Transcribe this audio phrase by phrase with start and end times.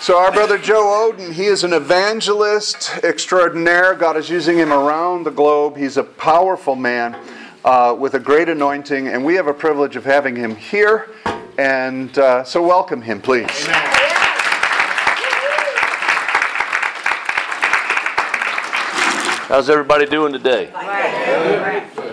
[0.00, 3.94] So, our brother Joe Oden, he is an evangelist extraordinaire.
[3.94, 5.76] God is using him around the globe.
[5.76, 7.14] He's a powerful man
[7.66, 11.10] uh, with a great anointing, and we have a privilege of having him here.
[11.58, 13.44] And uh, so, welcome him, please.
[13.68, 13.90] Amen.
[19.48, 20.72] How's everybody doing today?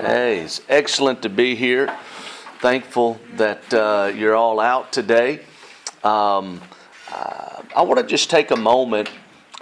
[0.02, 1.98] Hey, it's excellent to be here.
[2.60, 5.40] Thankful that uh, you're all out today.
[6.04, 6.60] Um,
[7.10, 9.10] uh, I want to just take a moment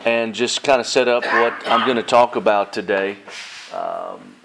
[0.06, 3.18] and just kind of set up what I'm going to talk about today.
[3.74, 4.36] Um,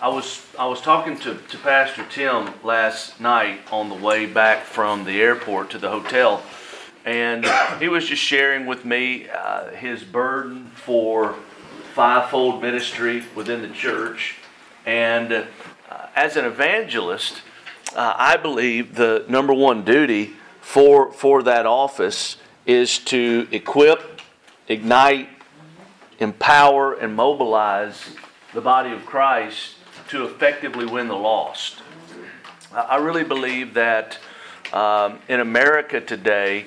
[0.00, 4.64] I was I was talking to, to Pastor Tim last night on the way back
[4.64, 6.42] from the airport to the hotel,
[7.04, 7.44] and
[7.80, 11.36] he was just sharing with me uh, his burden for
[11.94, 14.36] fivefold ministry within the church,
[14.86, 17.42] and uh, as an evangelist,
[17.94, 24.20] uh, I believe the number one duty for, for that office is to equip,
[24.68, 25.28] ignite,
[26.18, 28.16] empower, and mobilize
[28.54, 29.74] the body of Christ
[30.08, 31.82] to effectively win the lost.
[32.72, 34.18] I really believe that
[34.72, 36.66] um, in America today,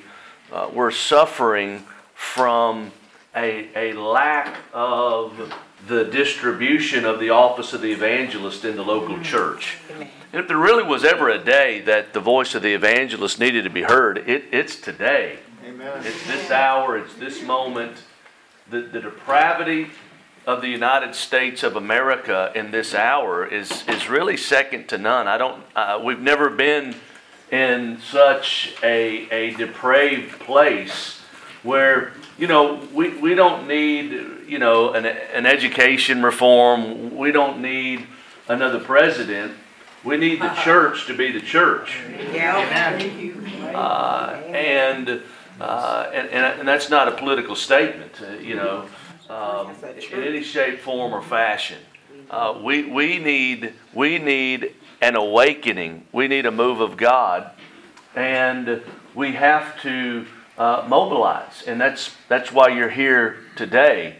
[0.51, 2.91] uh, we're suffering from
[3.35, 5.53] a, a lack of
[5.87, 9.77] the distribution of the office of the evangelist in the local church.
[10.35, 13.69] If there really was ever a day that the voice of the evangelist needed to
[13.69, 15.39] be heard, it, it's today.
[15.65, 16.05] Amen.
[16.05, 18.03] It's this hour, it's this moment.
[18.69, 19.91] The, the depravity
[20.45, 25.29] of the United States of America in this hour is, is really second to none.
[25.29, 26.95] I don't, uh, we've never been
[27.49, 31.21] in such a, a depraved place
[31.63, 34.11] where you know, we, we don't need,
[34.49, 37.15] you know, an, an education reform.
[37.15, 38.05] We don't need
[38.49, 39.53] another president.
[40.05, 41.97] We need the church to be the church.
[42.31, 42.57] Yeah.
[43.73, 45.21] Uh, and,
[45.59, 48.85] uh, and, and, that's not a political statement, uh, you know,
[49.29, 49.71] um,
[50.11, 51.79] in any shape, form, or fashion.
[52.29, 56.05] Uh, we, we, need, we need an awakening.
[56.11, 57.51] We need a move of God.
[58.15, 58.81] And
[59.13, 60.25] we have to
[60.57, 64.15] uh, mobilize, and that's that's why you're here today.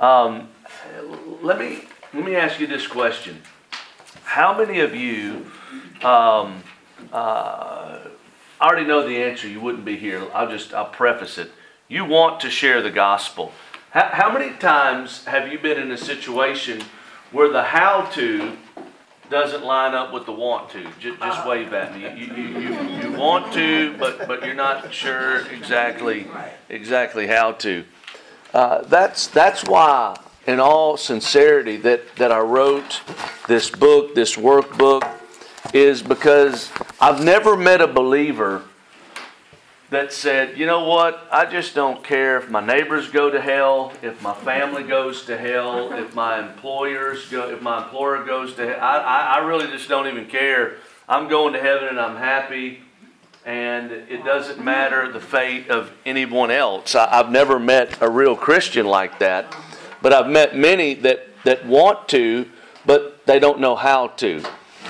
[0.00, 0.48] Um,
[1.42, 1.82] let me
[2.12, 3.40] let me ask you this question:
[4.26, 5.46] How many of you?
[6.02, 6.62] Um,
[7.12, 7.98] uh,
[8.60, 9.48] I already know the answer.
[9.48, 10.26] You wouldn't be here.
[10.34, 11.50] I'll just I'll preface it.
[11.88, 13.52] You want to share the gospel.
[13.92, 16.82] How, how many times have you been in a situation
[17.32, 18.56] where the how to
[19.30, 20.86] doesn't line up with the want to.
[21.00, 22.02] Just, just wave at me.
[22.02, 26.26] You, you, you, you want to, but, but you're not sure exactly
[26.68, 27.84] exactly how to.
[28.54, 33.02] Uh, that's that's why, in all sincerity, that, that I wrote
[33.48, 35.08] this book, this workbook,
[35.74, 36.70] is because
[37.00, 38.62] I've never met a believer
[39.90, 43.92] that said, you know what, I just don't care if my neighbors go to hell,
[44.02, 48.66] if my family goes to hell, if my employers go, if my employer goes to
[48.66, 48.80] hell.
[48.80, 50.78] I, I, I really just don't even care.
[51.08, 52.80] I'm going to heaven and I'm happy,
[53.44, 56.96] and it doesn't matter the fate of anyone else.
[56.96, 59.54] I, I've never met a real Christian like that,
[60.02, 62.46] but I've met many that, that want to,
[62.84, 64.42] but they don't know how to.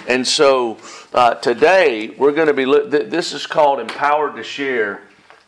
[0.09, 0.79] And so
[1.15, 5.03] uh, today we're going to be, this is called Empowered to Share.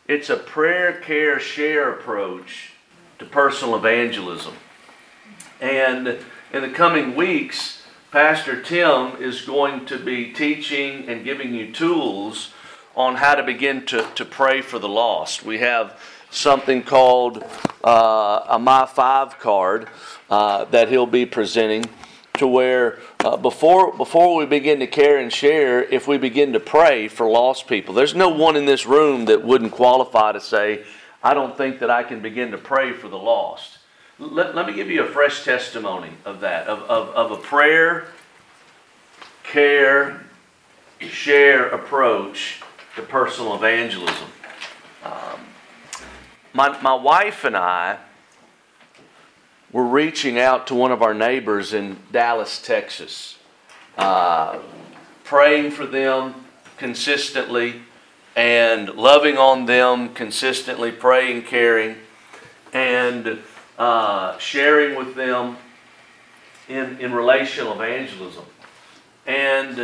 [0.07, 2.71] It's a prayer, care, share approach
[3.19, 4.55] to personal evangelism.
[5.61, 6.19] And
[6.51, 12.51] in the coming weeks, Pastor Tim is going to be teaching and giving you tools
[12.95, 15.45] on how to begin to, to pray for the lost.
[15.45, 16.01] We have
[16.31, 17.43] something called
[17.83, 19.87] uh, a My Five card
[20.29, 21.85] uh, that he'll be presenting
[22.33, 26.59] to where uh, before before we begin to care and share, if we begin to
[26.59, 30.83] pray for lost people, there's no one in this room that wouldn't qualify to say,
[31.21, 33.79] "I don't think that I can begin to pray for the lost."
[34.19, 38.07] Let, let me give you a fresh testimony of that, of, of, of a prayer,
[39.43, 40.25] care,
[40.99, 42.61] share approach
[42.97, 44.27] to personal evangelism.
[45.05, 45.39] Um,
[46.53, 47.99] my, my wife and I
[49.71, 53.37] we're reaching out to one of our neighbors in Dallas, Texas,
[53.99, 54.57] uh,
[55.23, 56.33] praying for them
[56.77, 57.83] consistently
[58.35, 61.97] and loving on them consistently, praying, caring,
[62.73, 63.37] and
[63.77, 65.57] uh, sharing with them
[66.67, 68.45] in, in relational evangelism.
[69.27, 69.81] And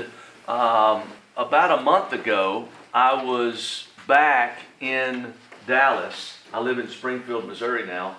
[0.47, 1.03] um,
[1.37, 5.31] about a month ago, I was back in
[5.67, 6.39] Dallas.
[6.55, 8.15] I live in Springfield, Missouri now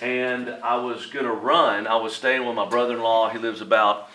[0.00, 1.88] and I was going to run.
[1.88, 3.30] I was staying with my brother in law.
[3.30, 4.10] He lives about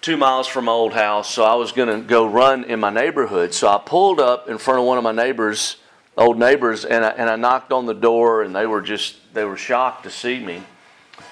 [0.00, 2.90] two miles from my old house, so I was going to go run in my
[2.90, 3.54] neighborhood.
[3.54, 5.78] So I pulled up in front of one of my neighbors'
[6.16, 9.44] old neighbors, and I, and I knocked on the door, and they were just they
[9.44, 10.62] were shocked to see me,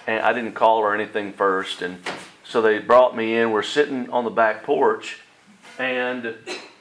[0.09, 2.03] and I didn't call or anything first, and
[2.43, 3.53] so they brought me in.
[3.53, 5.21] We're sitting on the back porch,
[5.79, 6.35] and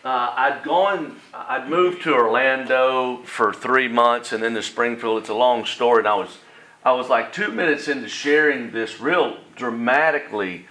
[0.03, 5.19] uh, I'd gone, I'd moved to Orlando for three months, and then to Springfield.
[5.19, 6.37] It's a long story, and I was
[6.83, 10.65] I was like two minutes into sharing this real dramatically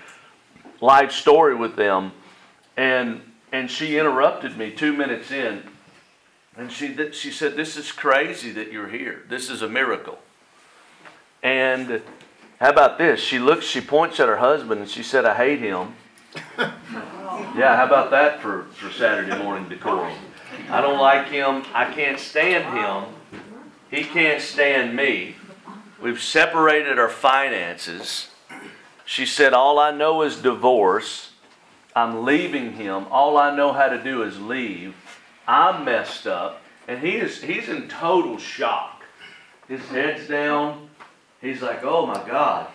[0.80, 2.10] life story with them,
[2.76, 3.20] and
[3.52, 5.62] and she interrupted me two minutes in,
[6.56, 9.22] and she she said, "This is crazy that you're here.
[9.28, 10.18] This is a miracle."
[11.42, 12.02] And
[12.58, 13.20] how about this?
[13.20, 15.94] She looks, she points at her husband, and she said, "I hate him."
[17.56, 20.16] yeah, how about that for for Saturday morning decorum?
[20.68, 21.64] I don't like him.
[21.74, 23.40] I can't stand him.
[23.90, 25.34] He can't stand me.
[26.00, 28.28] We've separated our finances.
[29.04, 31.32] She said, All I know is divorce.
[31.94, 33.06] I'm leaving him.
[33.10, 34.94] All I know how to do is leave.
[35.46, 36.62] I'm messed up.
[36.86, 39.02] And he is he's in total shock.
[39.68, 40.88] His head's down.
[41.40, 42.68] He's like, Oh my God.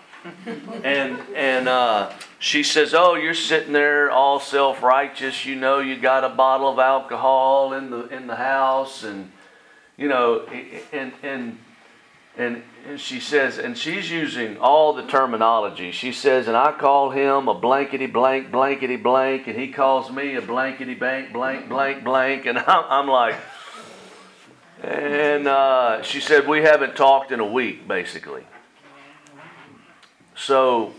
[0.83, 5.45] And and uh, she says, "Oh, you're sitting there all self-righteous.
[5.45, 9.31] You know, you got a bottle of alcohol in the in the house, and
[9.97, 10.45] you know,
[10.91, 11.57] and and
[12.37, 15.91] and, and she says, and she's using all the terminology.
[15.91, 20.35] She says, and I call him a blankety blank, blankety blank, and he calls me
[20.35, 22.45] a blankety blank, blank, blank, blank.
[22.45, 23.35] And I'm, I'm like,
[24.81, 28.45] and uh, she said, we haven't talked in a week, basically.
[30.35, 30.93] So,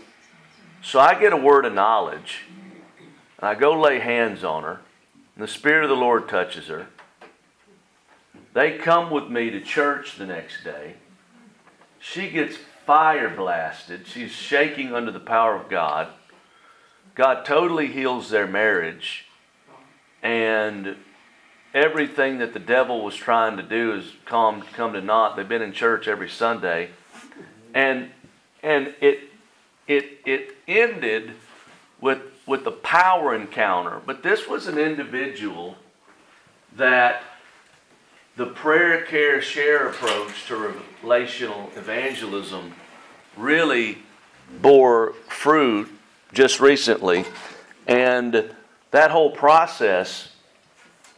[0.81, 2.41] so I get a word of knowledge,
[3.39, 4.81] and I go lay hands on her,
[5.35, 6.87] and the Spirit of the Lord touches her.
[8.53, 10.95] They come with me to church the next day.
[11.99, 12.57] She gets
[12.87, 14.07] fire blasted.
[14.07, 16.07] She's shaking under the power of God.
[17.13, 19.25] God totally heals their marriage.
[20.23, 20.95] And
[21.73, 25.35] everything that the devil was trying to do has come, come to naught.
[25.35, 26.89] They've been in church every Sunday.
[27.73, 28.09] And,
[28.63, 29.26] and it,
[29.87, 31.31] it, it ended
[32.01, 34.01] with, with the power encounter.
[34.05, 35.75] But this was an individual
[36.75, 37.23] that
[38.35, 42.73] the prayer, care, share approach to relational evangelism
[43.35, 43.97] really
[44.61, 45.89] bore fruit
[46.33, 47.25] just recently.
[47.87, 48.53] And
[48.91, 50.29] that whole process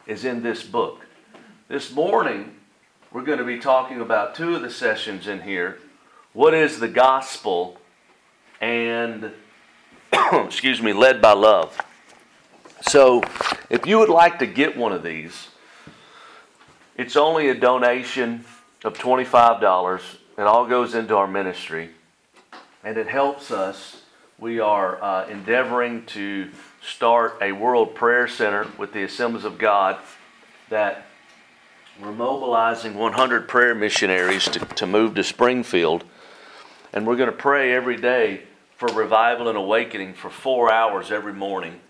[0.07, 1.06] is in this book.
[1.68, 2.56] This morning,
[3.12, 5.80] we're going to be talking about two of the sessions in here.
[6.33, 7.79] What is the gospel?
[8.62, 9.32] And,
[10.34, 11.80] excuse me, led by love.
[12.82, 13.24] So,
[13.70, 15.50] if you would like to get one of these,
[16.98, 18.44] it's only a donation
[18.84, 20.02] of $25.
[20.38, 21.90] It all goes into our ministry,
[22.84, 24.02] and it helps us.
[24.38, 26.50] We are uh, endeavoring to
[26.82, 29.98] start a world prayer center with the Assemblies of God
[30.70, 31.06] that
[32.02, 36.06] we're mobilizing 100 prayer missionaries to, to move to Springfield.
[36.94, 38.44] And we're going to pray every day
[38.80, 41.81] for revival and awakening for four hours every morning.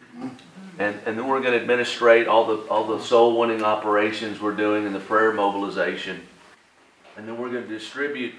[0.80, 4.56] And, and then we're going to administrate all the, all the soul winning operations we're
[4.56, 6.19] doing in the prayer mobilization.
[7.15, 8.33] And then we're going to distribute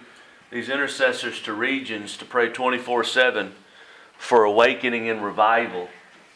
[0.51, 3.53] these intercessors to regions to pray 24 7
[4.19, 5.89] for awakening and revival,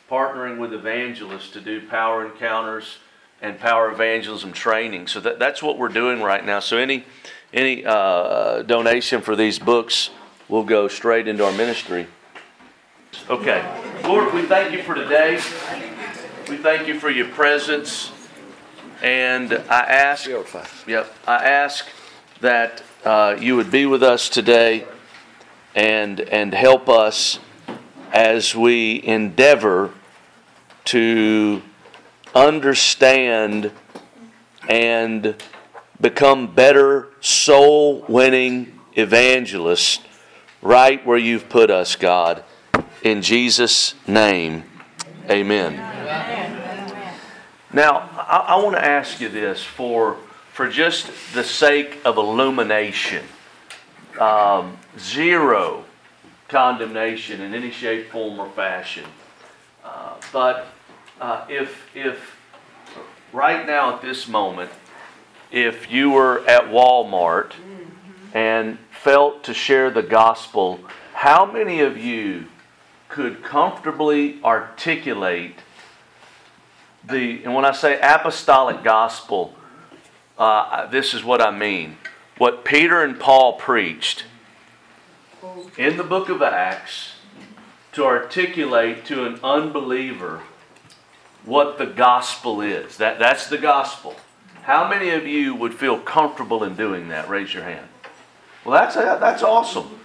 [0.08, 2.98] partnering with evangelists to do power encounters
[3.42, 5.08] and power evangelism training.
[5.08, 6.60] So that, that's what we're doing right now.
[6.60, 7.06] So any,
[7.52, 10.10] any uh, donation for these books
[10.48, 12.06] will go straight into our ministry.
[13.30, 13.64] Okay.
[14.04, 15.40] Lord, we thank you for today.
[16.48, 18.12] We thank you for your presence.
[19.02, 20.26] And I ask,
[20.86, 21.86] yep, I ask
[22.40, 24.86] that uh, you would be with us today
[25.74, 27.38] and, and help us
[28.12, 29.92] as we endeavor
[30.86, 31.62] to
[32.34, 33.72] understand
[34.68, 35.34] and
[36.00, 40.00] become better soul winning evangelists
[40.64, 42.42] right where you've put us, God.
[43.02, 44.64] In Jesus' name,
[45.30, 45.76] amen.
[47.72, 50.16] Now, I, I want to ask you this for,
[50.52, 53.24] for just the sake of illumination.
[54.18, 55.84] Um, zero
[56.48, 59.04] condemnation in any shape, form, or fashion.
[59.84, 60.68] Uh, but
[61.20, 62.36] uh, if, if
[63.32, 64.70] right now at this moment,
[65.50, 67.52] if you were at Walmart
[68.32, 70.80] and felt to share the gospel,
[71.12, 72.46] how many of you
[73.10, 75.56] could comfortably articulate
[77.06, 79.54] the, and when I say apostolic gospel,
[80.38, 81.98] uh, this is what I mean.
[82.38, 84.24] What Peter and Paul preached
[85.76, 87.16] in the book of Acts
[87.92, 90.40] to articulate to an unbeliever
[91.44, 92.96] what the gospel is.
[92.96, 94.16] That, that's the gospel.
[94.62, 97.28] How many of you would feel comfortable in doing that?
[97.28, 97.88] Raise your hand.
[98.64, 99.98] Well, that's, that's awesome.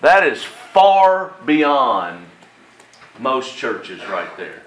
[0.00, 2.26] That is far beyond
[3.18, 4.62] most churches right there.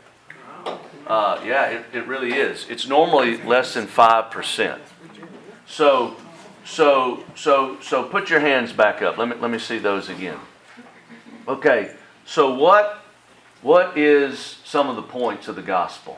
[1.07, 2.65] Uh, yeah, it, it really is.
[2.69, 4.79] It's normally less than 5%.
[5.65, 6.15] So,
[6.63, 9.17] so, so, so put your hands back up.
[9.17, 10.39] Let me, let me see those again.
[11.47, 11.93] Okay,
[12.25, 12.99] so what,
[13.61, 16.17] what is some of the points of the gospel?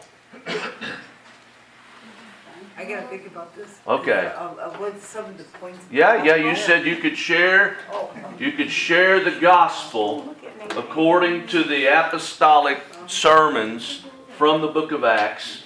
[2.77, 3.69] I gotta think about this.
[3.87, 4.31] Okay.
[4.37, 5.79] Of, of what some of the points.
[5.91, 10.75] Yeah, yeah, you said you could share, Oh, you could share the gospel look at
[10.75, 10.81] me.
[10.81, 14.03] according to the apostolic sermons
[14.37, 15.63] from the book of Acts.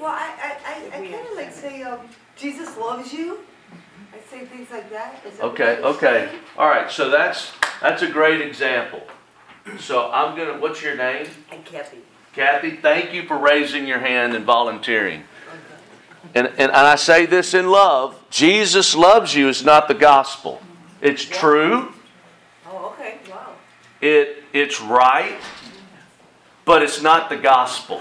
[0.00, 2.00] Well, I, I, I, I kinda like say, um,
[2.36, 3.38] Jesus loves you.
[4.12, 5.22] I say things like that.
[5.24, 6.28] Is that Okay, okay.
[6.30, 6.40] saying?
[6.58, 9.02] All right, so that's, that's a great example.
[9.78, 11.26] So I'm gonna, what's your name?
[11.52, 11.98] And Kathy.
[12.34, 15.22] Kathy, thank you for raising your hand and volunteering.
[16.34, 20.60] And, and, and I say this in love Jesus loves you is not the gospel.
[21.00, 21.92] It's true,
[22.66, 23.52] Oh, okay, wow.
[24.00, 25.36] it, it's right,
[26.64, 28.00] but it's not the gospel.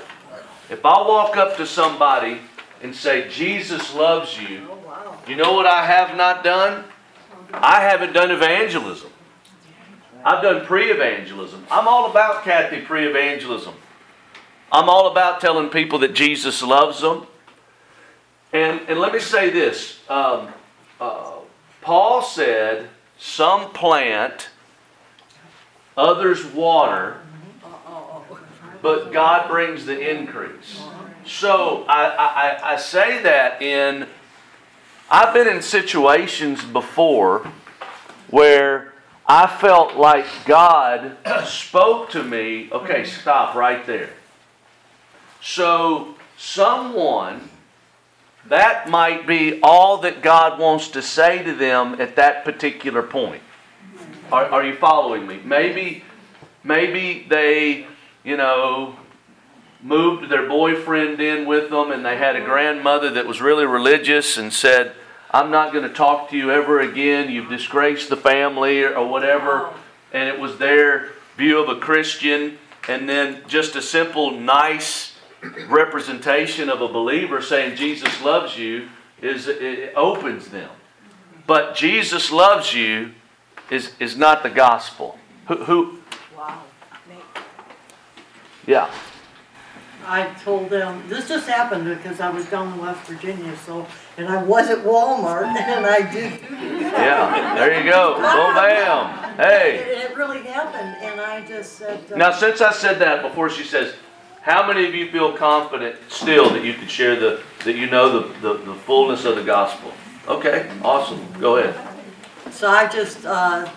[0.70, 2.40] If I walk up to somebody
[2.82, 5.18] and say, Jesus loves you, Oh, wow.
[5.28, 6.86] you know what I have not done?
[7.54, 9.10] I haven't done evangelism.
[10.26, 11.66] I've done pre evangelism.
[11.70, 13.74] I'm all about Kathy pre evangelism.
[14.72, 17.28] I'm all about telling people that Jesus loves them.
[18.54, 20.50] And, and let me say this um,
[21.02, 21.32] uh,
[21.82, 24.50] Paul said, Some plant,
[25.98, 27.18] others water,
[28.82, 30.82] but God brings the increase.
[31.26, 34.08] So I, I, I say that in,
[35.10, 37.48] I've been in situations before
[38.30, 38.94] where
[39.26, 44.12] I felt like God spoke to me, okay, stop right there.
[45.42, 47.50] So someone,
[48.50, 53.42] that might be all that God wants to say to them at that particular point.
[54.32, 55.40] Are, are you following me?
[55.44, 56.04] Maybe,
[56.64, 57.88] maybe they,
[58.24, 58.98] you know,
[59.82, 64.38] moved their boyfriend in with them and they had a grandmother that was really religious
[64.38, 64.94] and said,
[65.32, 67.32] I'm not going to talk to you ever again.
[67.32, 69.74] You've disgraced the family or, or whatever.
[70.12, 72.60] And it was their view of a Christian.
[72.88, 75.13] And then just a simple, nice
[75.68, 78.88] representation of a believer saying Jesus loves you
[79.22, 80.70] is it opens them.
[81.48, 83.12] But Jesus loves you
[83.70, 85.18] is, is not the gospel.
[85.48, 86.00] Who, who
[86.38, 86.64] Wow.
[88.66, 88.90] Yeah.
[90.06, 94.28] I told them, this just happened because I was down in West Virginia, so, and
[94.28, 96.42] I was at Walmart, and I did.
[96.52, 98.16] Yeah, there you go.
[98.16, 99.38] Boom, bam.
[99.38, 99.78] Hey.
[99.78, 102.00] It, it really happened, and I just said.
[102.12, 103.94] uh, Now, since I said that before, she says,
[104.44, 108.20] how many of you feel confident still that you can share the, that you know
[108.20, 109.92] the, the, the fullness of the gospel?
[110.28, 111.26] Okay, awesome.
[111.40, 111.76] Go ahead.
[112.52, 113.70] So I just, uh,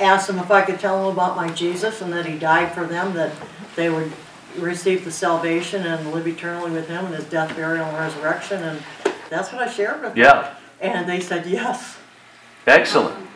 [0.00, 2.84] asked them if I could tell them about my Jesus and that he died for
[2.84, 3.32] them, that
[3.74, 4.12] they would
[4.58, 8.82] receive the salvation and live eternally with him and his death, burial, and resurrection, and
[9.30, 10.18] that's what I shared with them.
[10.18, 11.96] Yeah, And they said yes.
[12.66, 13.26] excellent.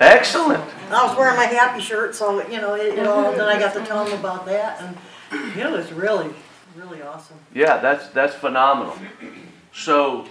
[0.00, 0.64] Excellent.
[0.90, 3.74] I was wearing my happy shirt, so, you know, it, it all, then I got
[3.74, 4.96] to tell them about that, and
[5.32, 6.30] it was really,
[6.76, 7.36] really awesome.
[7.54, 8.96] Yeah, that's, that's phenomenal.
[9.72, 10.26] So,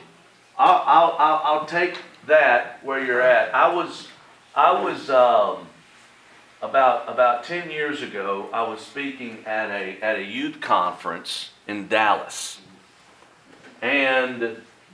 [0.57, 1.97] I'll, I'll, I'll, I'll take
[2.27, 3.53] that where you're at.
[3.53, 4.07] I was,
[4.55, 5.67] I was, um,
[6.62, 11.88] about, about ten years ago, I was speaking at a, at a youth conference in
[11.88, 12.62] Dallas.
[13.81, 14.41] And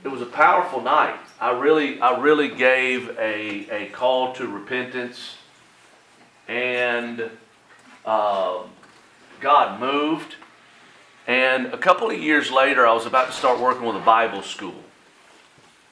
[0.02, 1.16] it was a powerful night.
[1.40, 5.36] I really, I really gave a, a call to repentance.
[6.48, 7.30] And,
[8.04, 8.70] um,
[9.40, 10.36] God moved.
[11.26, 14.42] And a couple of years later, I was about to start working with a Bible
[14.42, 14.74] school.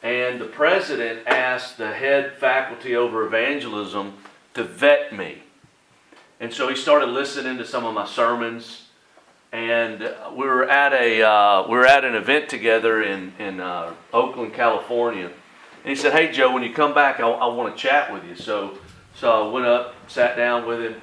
[0.03, 4.15] And the president asked the head faculty over evangelism
[4.55, 5.43] to vet me.
[6.41, 8.87] And so he started listening to some of my sermons.
[9.51, 10.01] And
[10.33, 14.53] we were at a uh, we were at an event together in in uh, Oakland,
[14.53, 15.27] California.
[15.27, 18.25] And he said, "Hey Joe, when you come back, I, I want to chat with
[18.25, 18.79] you." So
[19.15, 21.01] so I went up, sat down with him,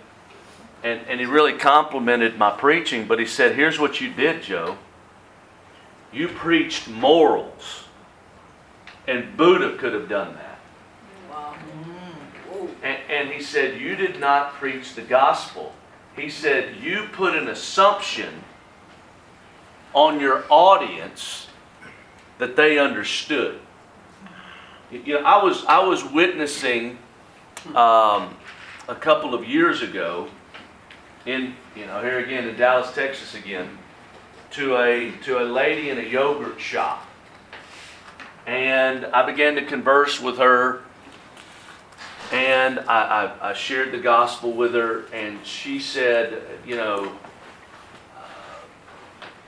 [0.85, 4.77] and, and he really complimented my preaching, but he said, Here's what you did, Joe.
[6.13, 7.85] You preached morals.
[9.07, 10.59] And Buddha could have done that.
[11.29, 11.55] Wow.
[12.83, 15.73] And, and he said, You did not preach the gospel.
[16.15, 18.43] He said, You put an assumption
[19.95, 21.47] on your audience
[22.37, 23.59] that they understood.
[24.91, 26.99] You know, I was, I was witnessing
[27.69, 28.37] um,
[28.87, 30.29] a couple of years ago
[31.25, 33.77] in, you know, here again in Dallas, Texas again,
[34.51, 37.05] to a to a lady in a yogurt shop,
[38.45, 40.81] and I began to converse with her,
[42.31, 47.11] and I, I, I shared the gospel with her, and she said, you know.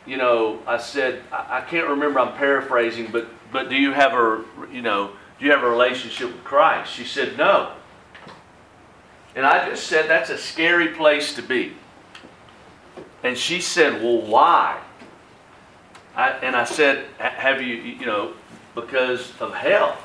[0.05, 2.21] You know, I said I, I can't remember.
[2.21, 4.41] I'm paraphrasing, but but do you have a
[4.71, 6.93] you know do you have a relationship with Christ?
[6.93, 7.73] She said no.
[9.37, 11.73] And I just said that's a scary place to be.
[13.23, 14.81] And she said, Well, why?
[16.15, 18.33] I, and I said, Have you, you know,
[18.73, 19.99] because of hell.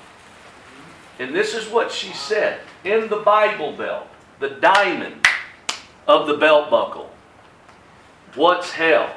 [1.19, 4.07] And this is what she said in the Bible belt,
[4.39, 5.27] the diamond
[6.07, 7.11] of the belt buckle.
[8.35, 9.15] What's hell?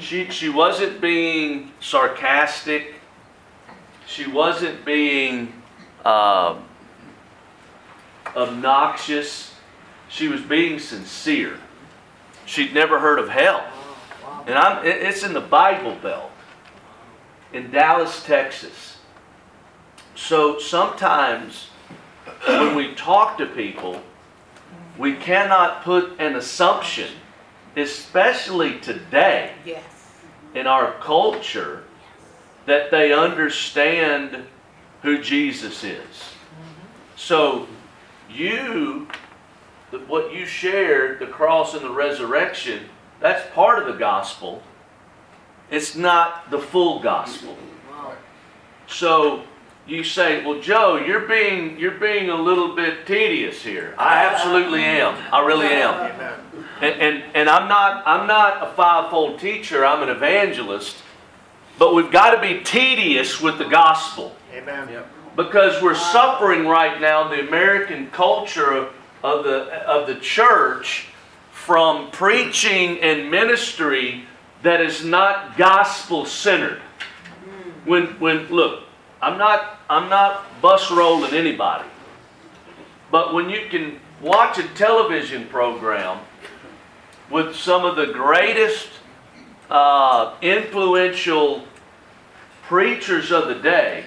[0.00, 2.94] She, she wasn't being sarcastic.
[4.08, 5.52] She wasn't being
[6.04, 6.65] um,
[8.36, 9.54] obnoxious.
[10.08, 11.58] She was being sincere.
[12.44, 13.66] She'd never heard of hell.
[14.46, 16.30] And I'm, it's in the Bible Belt
[17.52, 18.98] in Dallas, Texas.
[20.14, 21.70] So sometimes
[22.46, 24.00] when we talk to people,
[24.98, 27.10] we cannot put an assumption,
[27.76, 29.82] especially today Yes.
[30.54, 31.84] in our culture,
[32.66, 34.44] that they understand
[35.02, 35.98] who Jesus is.
[35.98, 37.16] Mm-hmm.
[37.16, 37.68] So
[38.30, 39.08] you
[40.08, 42.84] what you shared, the cross and the resurrection,
[43.20, 44.62] that's part of the gospel.
[45.70, 47.56] It's not the full gospel.
[48.86, 49.42] So
[49.86, 54.82] you say, "Well, Joe, you're being you're being a little bit tedious here." I absolutely
[54.84, 55.16] am.
[55.32, 56.12] I really am.
[56.80, 59.84] And, and and I'm not I'm not a fivefold teacher.
[59.84, 60.96] I'm an evangelist.
[61.78, 64.88] But we've got to be tedious with the gospel Amen.
[65.36, 71.08] Because we're suffering right now the American culture of, of the of the church
[71.50, 74.24] from preaching and ministry
[74.62, 76.80] that is not gospel centered.
[77.84, 78.84] When when look,
[79.20, 81.88] I'm not I'm not bus rolling anybody.
[83.10, 86.18] But when you can watch a television program
[87.30, 88.88] with some of the greatest
[89.70, 91.64] uh, influential
[92.62, 94.04] preachers of the day,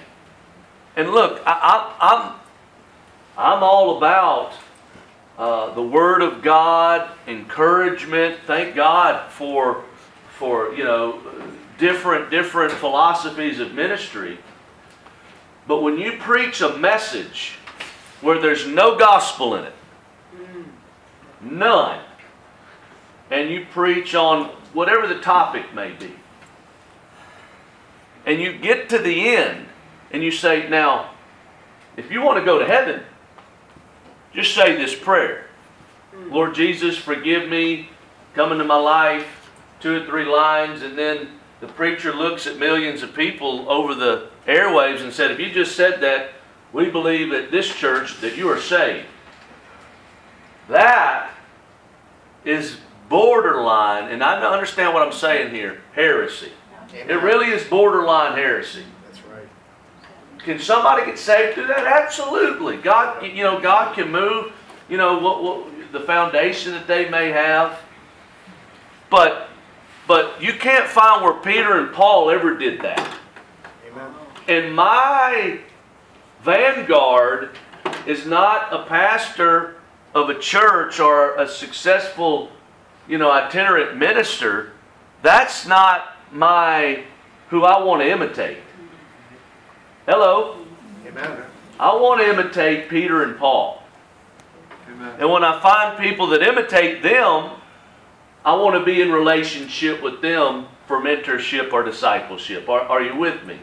[1.00, 1.54] and look, I,
[2.02, 2.36] I, I'm
[3.38, 4.52] I'm all about
[5.38, 8.38] uh, the Word of God, encouragement.
[8.46, 9.86] Thank God for
[10.38, 11.22] for you know
[11.78, 14.40] different different philosophies of ministry.
[15.68, 17.54] But when you preach a message
[18.20, 19.74] where there's no gospel in it,
[21.40, 22.02] none,
[23.32, 26.12] and you preach on whatever the topic may be,
[28.26, 29.69] and you get to the end
[30.12, 31.12] and you say, now,
[31.98, 33.02] if you want to go to heaven,
[34.34, 35.46] just say this prayer
[36.28, 37.90] Lord Jesus, forgive me,
[38.34, 41.30] come into my life, two or three lines, and then
[41.62, 45.76] the preacher looks at millions of people over the airwaves and said, if you just
[45.76, 46.32] said that,
[46.72, 49.06] we believe at this church that you are saved.
[50.68, 51.32] That
[52.46, 52.78] is
[53.10, 56.52] borderline, and I understand what I'm saying here, heresy.
[56.94, 58.84] It really is borderline heresy.
[60.40, 61.86] Can somebody get saved through that?
[61.86, 62.78] Absolutely.
[62.78, 64.54] God, you know, God can move,
[64.88, 67.80] you know, what, what the foundation that they may have.
[69.10, 69.50] But
[70.08, 73.18] but you can't find where Peter and Paul ever did that.
[73.92, 74.12] Amen.
[74.48, 75.60] And my
[76.42, 77.56] vanguard
[78.08, 79.76] is not a pastor
[80.16, 82.50] of a church or a successful,
[83.08, 84.72] you know, itinerant minister.
[85.22, 87.04] That's not my
[87.50, 88.58] who I want to imitate.
[90.10, 90.56] Hello.
[91.06, 91.44] Amen.
[91.80, 93.84] I want to imitate Peter and Paul.
[95.20, 97.52] And when I find people that imitate them,
[98.44, 102.68] I want to be in relationship with them for mentorship or discipleship.
[102.68, 103.60] Are, are you with me?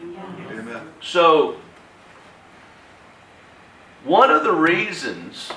[0.49, 0.87] Amen.
[1.01, 1.57] So,
[4.05, 5.51] one of the reasons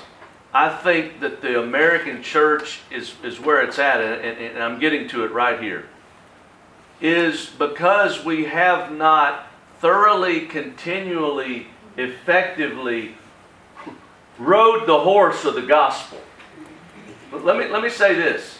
[0.53, 5.07] I think that the American church is, is where it's at, and, and I'm getting
[5.07, 5.85] to it right here,
[6.99, 9.47] is because we have not
[9.81, 11.67] thoroughly, continually,
[11.97, 13.15] effectively
[14.37, 16.19] rode the horse of the gospel.
[17.31, 18.59] But let me, let me say this.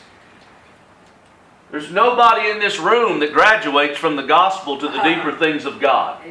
[1.70, 5.80] There's nobody in this room that graduates from the gospel to the deeper things of
[5.80, 6.22] God.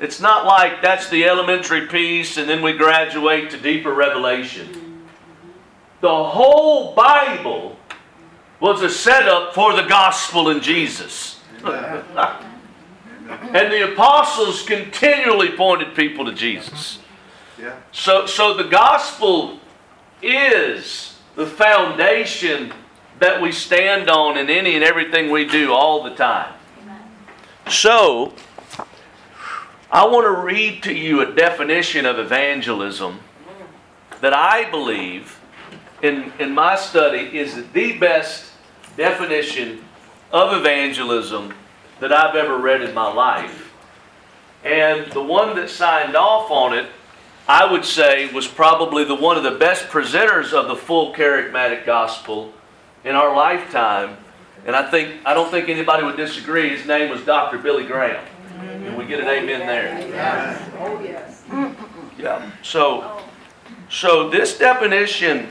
[0.00, 5.04] It's not like that's the elementary piece and then we graduate to deeper revelation.
[6.00, 7.78] The whole Bible
[8.58, 11.40] was a setup for the gospel in Jesus.
[13.28, 16.98] and the apostles continually pointed people to Jesus.
[17.60, 17.76] Yeah.
[17.92, 19.60] So, so the gospel
[20.22, 22.72] is the foundation
[23.18, 26.52] that we stand on in any and everything we do all the time.
[27.68, 28.34] So,
[29.90, 33.20] I want to read to you a definition of evangelism
[34.20, 35.38] that I believe,
[36.02, 38.52] in, in my study, is the best
[38.96, 39.84] definition
[40.32, 41.54] of evangelism
[42.00, 43.72] that I've ever read in my life.
[44.64, 46.86] And the one that signed off on it,
[47.48, 51.86] I would say, was probably the one of the best presenters of the full charismatic
[51.86, 52.52] gospel
[53.04, 54.16] in our lifetime.
[54.66, 56.76] And I think I don't think anybody would disagree.
[56.76, 57.58] His name was Dr.
[57.58, 58.24] Billy Graham.
[58.58, 60.64] And we get an amen there.
[60.80, 61.44] Oh, yes.
[62.18, 62.50] Yeah.
[62.62, 63.22] So
[63.88, 65.48] so this definition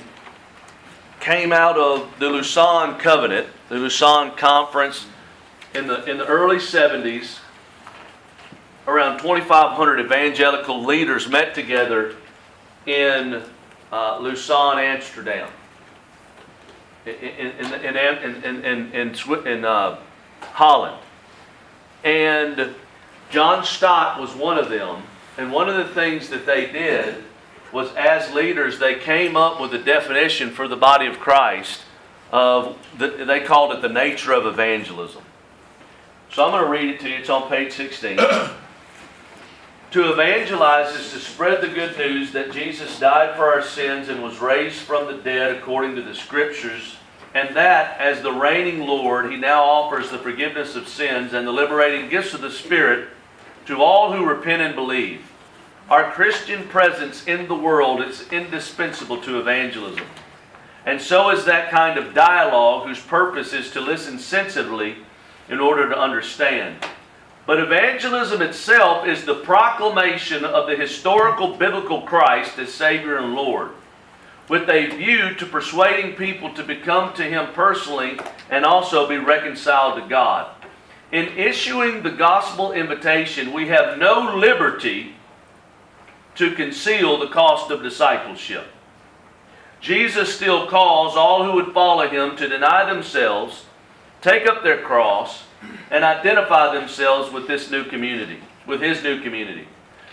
[1.21, 5.05] came out of the Lausanne Covenant, the Lausanne Conference
[5.75, 7.39] in the in the early 70s.
[8.87, 12.15] Around 2,500 evangelical leaders met together
[12.85, 13.41] in
[13.91, 15.49] uh, Lausanne, Amsterdam
[17.05, 19.99] in, in, in, in, in, in, uh,
[20.41, 20.97] Holland.
[22.03, 22.75] And
[23.29, 25.03] John Stott was one of them.
[25.37, 27.23] And one of the things that they did
[27.71, 31.81] was, as leaders, they came up with a definition for the body of Christ
[32.31, 35.23] of, the, they called it the nature of evangelism.
[36.35, 37.15] So I'm going to read it to you.
[37.15, 38.19] It's on page 16.
[39.91, 44.21] To evangelize is to spread the good news that Jesus died for our sins and
[44.21, 46.97] was raised from the dead according to the Scriptures,
[47.33, 51.53] and that, as the reigning Lord, He now offers the forgiveness of sins and the
[51.53, 53.07] liberating gifts of the Spirit
[53.67, 55.31] to all who repent and believe.
[55.89, 60.05] Our Christian presence in the world is indispensable to evangelism.
[60.85, 64.97] And so is that kind of dialogue whose purpose is to listen sensitively
[65.49, 66.75] in order to understand.
[67.45, 73.69] But evangelism itself is the proclamation of the historical biblical Christ as Savior and Lord,
[74.49, 80.01] with a view to persuading people to become to Him personally and also be reconciled
[80.01, 80.49] to God.
[81.11, 85.15] In issuing the gospel invitation, we have no liberty
[86.35, 88.65] to conceal the cost of discipleship.
[89.79, 93.65] Jesus still calls all who would follow Him to deny themselves,
[94.25, 95.43] take up their cross,
[95.91, 99.67] and identify themselves with this new community, with his new community.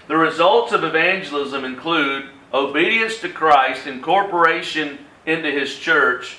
[0.06, 6.36] The results of evangelism include obedience to Christ, incorporation into his church,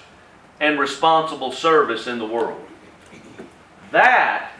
[0.60, 2.62] and responsible service in the world.
[3.90, 4.52] That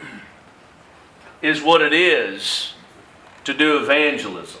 [1.40, 2.74] is what it is
[3.44, 4.60] to do evangelism.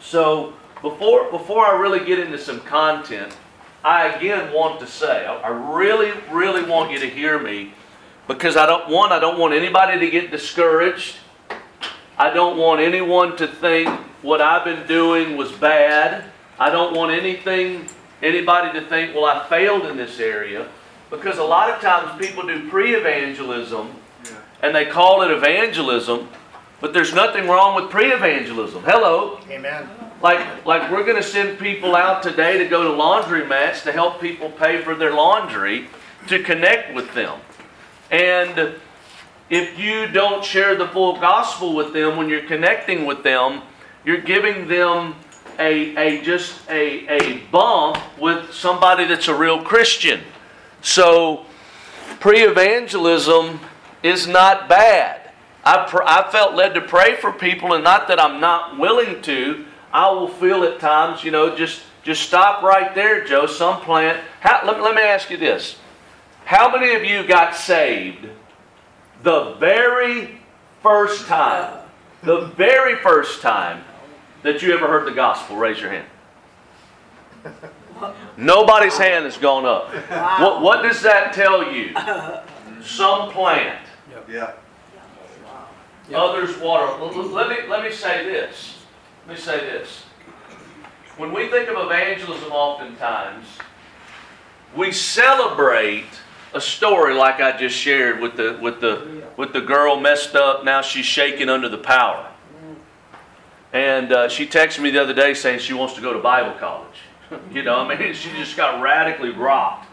[0.00, 3.36] So, before, before I really get into some content,
[3.86, 7.72] I again want to say, I really, really want you to hear me
[8.26, 11.14] because I don't one, I don't want anybody to get discouraged.
[12.18, 13.88] I don't want anyone to think
[14.22, 16.24] what I've been doing was bad.
[16.58, 17.88] I don't want anything
[18.22, 20.66] anybody to think, well, I failed in this area.
[21.08, 23.88] Because a lot of times people do pre-evangelism
[24.62, 26.28] and they call it evangelism,
[26.80, 28.82] but there's nothing wrong with pre-evangelism.
[28.82, 29.38] Hello.
[29.48, 29.88] Amen.
[30.22, 34.20] Like, like we're going to send people out today to go to laundromats to help
[34.20, 35.88] people pay for their laundry
[36.28, 37.38] to connect with them.
[38.10, 38.76] And
[39.50, 43.62] if you don't share the full gospel with them when you're connecting with them,
[44.04, 45.14] you're giving them
[45.58, 50.20] a, a just a, a bump with somebody that's a real Christian.
[50.80, 51.44] So
[52.20, 53.60] pre-evangelism
[54.02, 55.30] is not bad.
[55.64, 59.20] I, pr- I felt led to pray for people, and not that I'm not willing
[59.22, 59.66] to.
[59.96, 63.46] I will feel at times, you know, just just stop right there, Joe.
[63.46, 64.22] Some plant.
[64.40, 65.76] How, let, let me ask you this:
[66.44, 68.28] how many of you got saved
[69.22, 70.38] the very
[70.82, 71.82] first time?
[72.22, 73.84] The very first time
[74.42, 75.56] that you ever heard the gospel?
[75.56, 76.06] Raise your hand.
[78.36, 79.88] Nobody's hand has gone up.
[80.40, 81.94] What, what does that tell you?
[82.82, 83.78] Some plant,
[84.28, 84.52] Yeah.
[86.14, 86.84] others water.
[86.84, 88.75] L- l- Let me, let me say this.
[89.26, 90.04] Let me say this.
[91.16, 93.44] When we think of evangelism, oftentimes,
[94.76, 96.06] we celebrate
[96.54, 100.64] a story like I just shared with the with the with the girl messed up.
[100.64, 102.30] Now she's shaking under the power.
[103.72, 106.56] And uh, she texted me the other day saying she wants to go to Bible
[106.60, 106.96] college.
[107.52, 109.92] you know, I mean, she just got radically rocked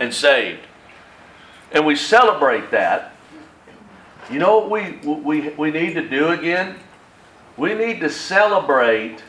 [0.00, 0.66] and saved.
[1.72, 3.14] And we celebrate that.
[4.30, 6.76] You know what we, we, we need to do again?
[7.60, 9.22] We need to celebrate.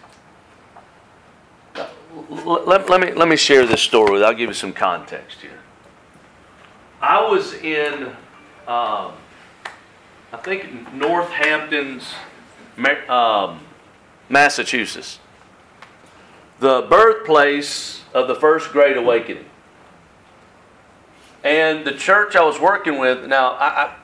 [2.29, 4.25] Let, let, me, let me share this story with you.
[4.25, 5.59] I'll give you some context here.
[7.01, 8.03] I was in,
[8.69, 9.11] um,
[10.31, 12.13] I think, Northampton's,
[13.09, 13.59] um,
[14.29, 15.19] Massachusetts,
[16.61, 19.43] the birthplace of the First Great Awakening.
[21.43, 23.95] And the church I was working with, now, I, I,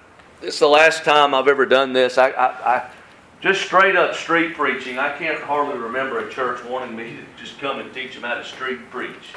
[0.41, 2.17] it's the last time I've ever done this.
[2.17, 2.91] I, I, I
[3.41, 4.97] just straight up street preaching.
[4.97, 8.35] I can't hardly remember a church wanting me to just come and teach them how
[8.35, 9.33] to street preach.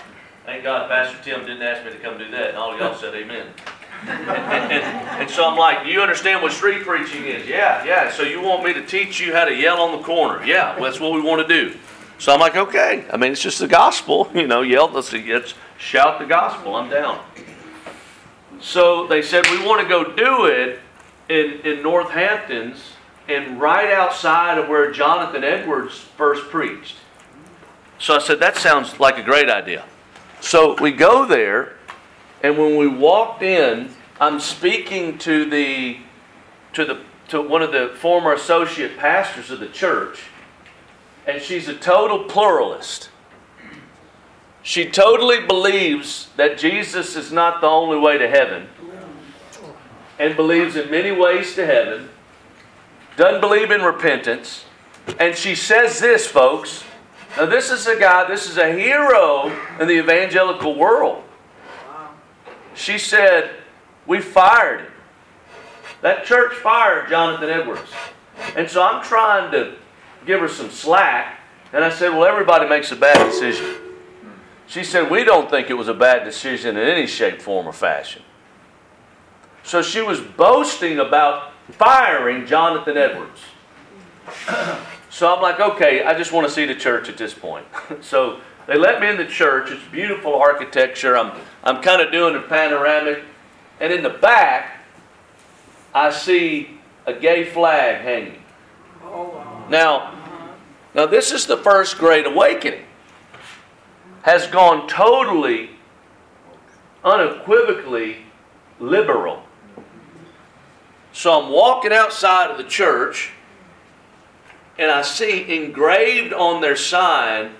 [0.46, 3.14] Thank God Pastor Tim didn't ask me to come do that, and all y'all said
[3.14, 3.46] amen.
[4.08, 7.46] and, and, and, so I'm like, you understand what street preaching is?
[7.46, 8.10] Yeah, yeah.
[8.10, 10.42] So you want me to teach you how to yell on the corner?
[10.42, 11.78] Yeah, well, that's what we want to do.
[12.18, 13.04] So I'm like, okay.
[13.12, 14.62] I mean, it's just the gospel, you know.
[14.62, 16.76] Yell, let's, let's shout the gospel.
[16.76, 17.22] I'm down.
[18.60, 20.80] So they said we want to go do it
[21.28, 22.94] in in Northamptons
[23.32, 26.96] and right outside of where Jonathan Edwards first preached.
[27.98, 29.84] So I said, that sounds like a great idea.
[30.40, 31.76] So we go there,
[32.42, 33.90] and when we walked in,
[34.20, 35.98] I'm speaking to the
[36.72, 40.24] to the to one of the former associate pastors of the church,
[41.26, 43.10] and she's a total pluralist.
[44.62, 48.68] She totally believes that Jesus is not the only way to heaven
[50.18, 52.10] and believes in many ways to heaven,
[53.20, 54.64] doesn't believe in repentance,
[55.18, 56.84] and she says this, folks
[57.36, 59.46] now, this is a guy, this is a hero
[59.78, 61.22] in the evangelical world.
[62.74, 63.50] She said,
[64.06, 64.92] We fired him.
[66.02, 67.90] That church fired Jonathan Edwards.
[68.56, 69.76] And so I'm trying to
[70.26, 71.38] give her some slack.
[71.72, 73.76] And I said, Well, everybody makes a bad decision.
[74.66, 77.72] She said, We don't think it was a bad decision in any shape, form, or
[77.72, 78.22] fashion.
[79.62, 83.40] So she was boasting about firing Jonathan Edwards.
[85.10, 87.66] So I'm like, okay, I just want to see the church at this point.
[88.00, 89.70] so they let me in the church.
[89.70, 91.18] It's beautiful architecture.
[91.18, 93.24] I'm, I'm kind of doing a panoramic.
[93.80, 94.78] And in the back,
[95.92, 98.42] I see a gay flag hanging.
[99.68, 100.14] Now,
[100.94, 102.84] now this is the first great awakening.
[104.22, 105.70] Has gone totally,
[107.02, 108.18] unequivocally
[108.78, 109.42] liberal.
[111.12, 113.30] So I'm walking outside of the church
[114.78, 117.52] and I see engraved on their sign,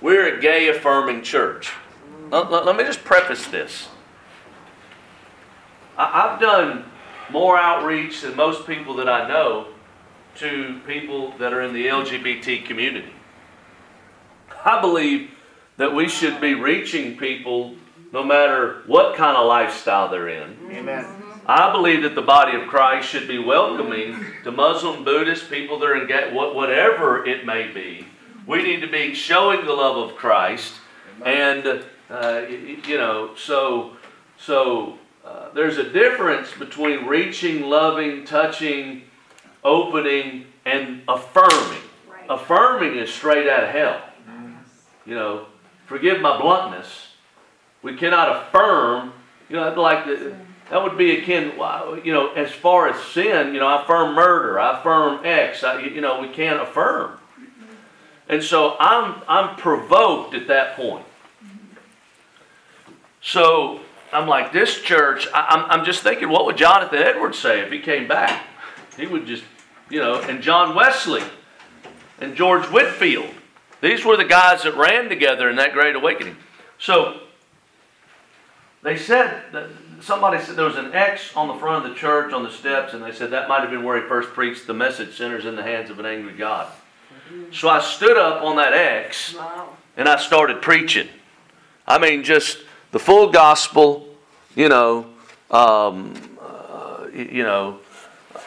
[0.00, 1.72] we're a gay affirming church.
[2.30, 3.88] Let, let, let me just preface this.
[5.96, 6.84] I, I've done
[7.30, 9.68] more outreach than most people that I know
[10.36, 13.12] to people that are in the LGBT community.
[14.64, 15.30] I believe
[15.76, 17.74] that we should be reaching people
[18.12, 20.56] no matter what kind of lifestyle they're in.
[20.70, 21.23] Amen.
[21.46, 25.86] I believe that the body of Christ should be welcoming to Muslim, Buddhist, people that
[25.86, 28.06] are in whatever it may be.
[28.46, 30.74] We need to be showing the love of Christ,
[31.24, 33.96] and uh, you know, so
[34.38, 39.02] so uh, there's a difference between reaching, loving, touching,
[39.62, 41.82] opening, and affirming.
[42.08, 42.26] Right.
[42.28, 44.02] Affirming is straight out of hell.
[45.04, 45.46] You know,
[45.84, 47.08] forgive my bluntness.
[47.82, 49.12] We cannot affirm.
[49.50, 50.34] You know, like the
[50.70, 51.52] that would be akin,
[52.04, 55.80] you know, as far as sin, you know, I affirm murder, I affirm X, I,
[55.80, 57.18] you know, we can't affirm.
[58.28, 61.04] And so I'm, I'm provoked at that point.
[63.20, 63.80] So
[64.12, 67.70] I'm like, this church, I, I'm, I'm just thinking, what would Jonathan Edwards say if
[67.70, 68.46] he came back?
[68.96, 69.44] He would just,
[69.90, 71.22] you know, and John Wesley
[72.20, 73.28] and George Whitefield.
[73.82, 76.36] These were the guys that ran together in that great awakening.
[76.78, 77.20] So
[78.82, 79.68] they said that
[80.00, 82.94] somebody said there was an X on the front of the church on the steps,
[82.94, 85.56] and they said that might have been where he first preached the message sinners in
[85.56, 86.72] the hands of an angry God.
[87.52, 89.34] So I stood up on that X
[89.96, 91.08] and I started preaching.
[91.86, 92.58] I mean, just
[92.92, 94.08] the full gospel,
[94.54, 95.06] you know.
[95.50, 97.80] Um, uh, you know,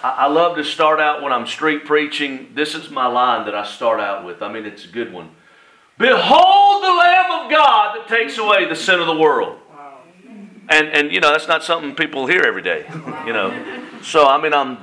[0.04, 2.52] I, I love to start out when I'm street preaching.
[2.54, 4.42] This is my line that I start out with.
[4.42, 5.30] I mean, it's a good one.
[5.98, 9.60] Behold the Lamb of God that takes away the sin of the world.
[10.70, 12.86] And, and you know, that's not something people hear every day,
[13.26, 13.54] you know.
[14.02, 14.78] So, I mean, I'm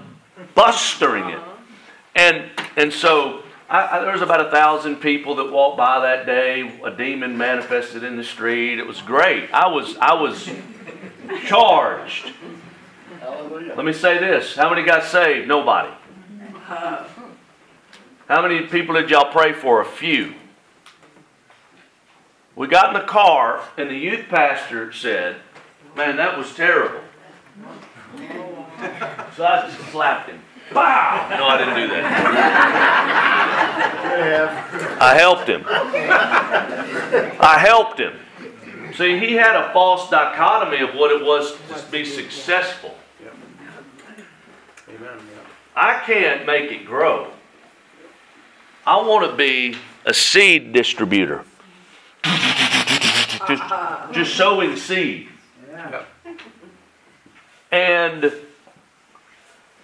[0.55, 1.41] bustering it.
[2.17, 6.27] And, and so I, I, there was about a thousand people that walked by that
[6.27, 6.81] day.
[6.85, 8.79] A demon manifested in the street.
[8.79, 9.51] It was great.
[9.53, 10.49] I was, I was
[11.47, 12.33] charged.
[13.77, 14.55] Let me say this.
[14.55, 15.49] How many got saved?
[15.49, 15.91] Nobody.
[16.65, 19.81] How many people did y'all pray for?
[19.81, 20.35] A few.
[22.57, 25.37] We got in the car, and the youth pastor said,
[25.97, 27.01] Man, that was terrible.
[29.37, 30.41] So I just slapped him.
[30.75, 31.29] Wow!
[31.31, 32.05] No, I didn't do that.
[35.01, 35.65] I helped him.
[37.41, 38.15] I helped him.
[38.97, 42.97] See, he had a false dichotomy of what it was to be successful.
[45.77, 47.33] I can't make it grow.
[48.87, 51.45] I want to be a seed distributor.
[53.49, 53.63] Just,
[54.13, 55.29] just sowing seed.
[57.71, 58.33] And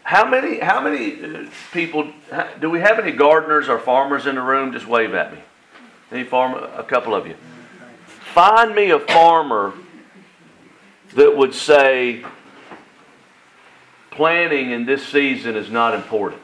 [0.03, 2.13] how many how many uh, people
[2.61, 4.73] do we have any gardeners or farmers in the room?
[4.73, 5.41] Just wave at me.
[6.11, 6.69] Any farmer?
[6.77, 7.35] A couple of you.
[8.35, 9.73] Find me a farmer
[11.15, 12.25] that would say
[14.11, 16.43] planting in this season is not important.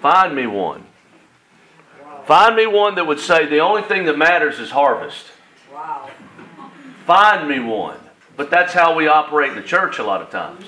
[0.00, 0.84] Find me one.
[2.26, 5.26] Find me one that would say the only thing that matters is harvest.
[5.84, 6.10] Wow.
[7.04, 7.98] Find me one.
[8.38, 10.64] But that's how we operate in the church a lot of times.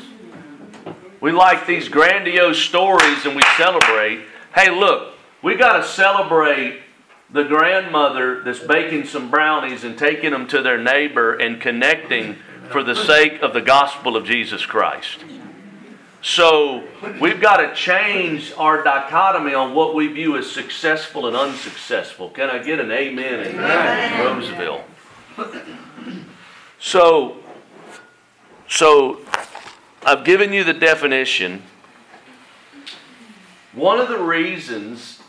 [1.22, 4.20] We like these grandiose stories and we celebrate.
[4.54, 6.80] Hey, look, we got to celebrate
[7.30, 12.36] the grandmother that's baking some brownies and taking them to their neighbor and connecting
[12.70, 15.24] for the sake of the gospel of Jesus Christ.
[16.20, 16.84] So
[17.22, 22.28] we've got to change our dichotomy on what we view as successful and unsuccessful.
[22.28, 23.56] Can I get an amen in
[24.26, 24.84] Roseville?
[26.78, 27.36] So,
[28.68, 29.20] so
[30.04, 31.62] I've given you the definition.
[33.72, 35.20] One of the reasons,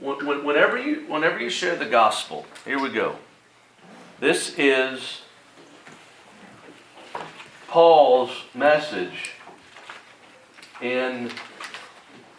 [0.00, 3.16] whenever you, whenever you share the gospel, here we go.
[4.20, 5.22] This is
[7.68, 9.32] Paul's message
[10.80, 11.30] in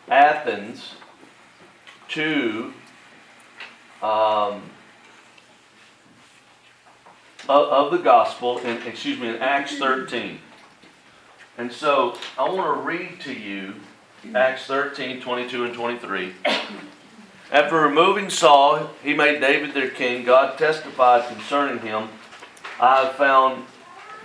[0.08, 0.94] Athens
[2.10, 2.74] to
[4.02, 4.62] um,
[7.50, 10.40] of, of, the gospel in excuse me in Acts 13.
[11.58, 13.76] And so I want to read to you
[14.34, 16.34] Acts 13, 22 and 23.
[17.52, 20.26] After removing Saul, he made David their king.
[20.26, 22.10] God testified concerning him.
[22.80, 23.66] I have found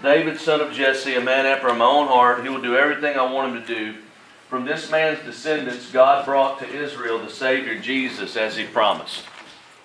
[0.03, 2.43] David, son of Jesse, a man after my own heart.
[2.43, 3.99] He will do everything I want him to do.
[4.49, 9.25] From this man's descendants, God brought to Israel the Savior Jesus as He promised.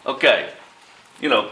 [0.06, 0.52] Okay,
[1.20, 1.52] you know,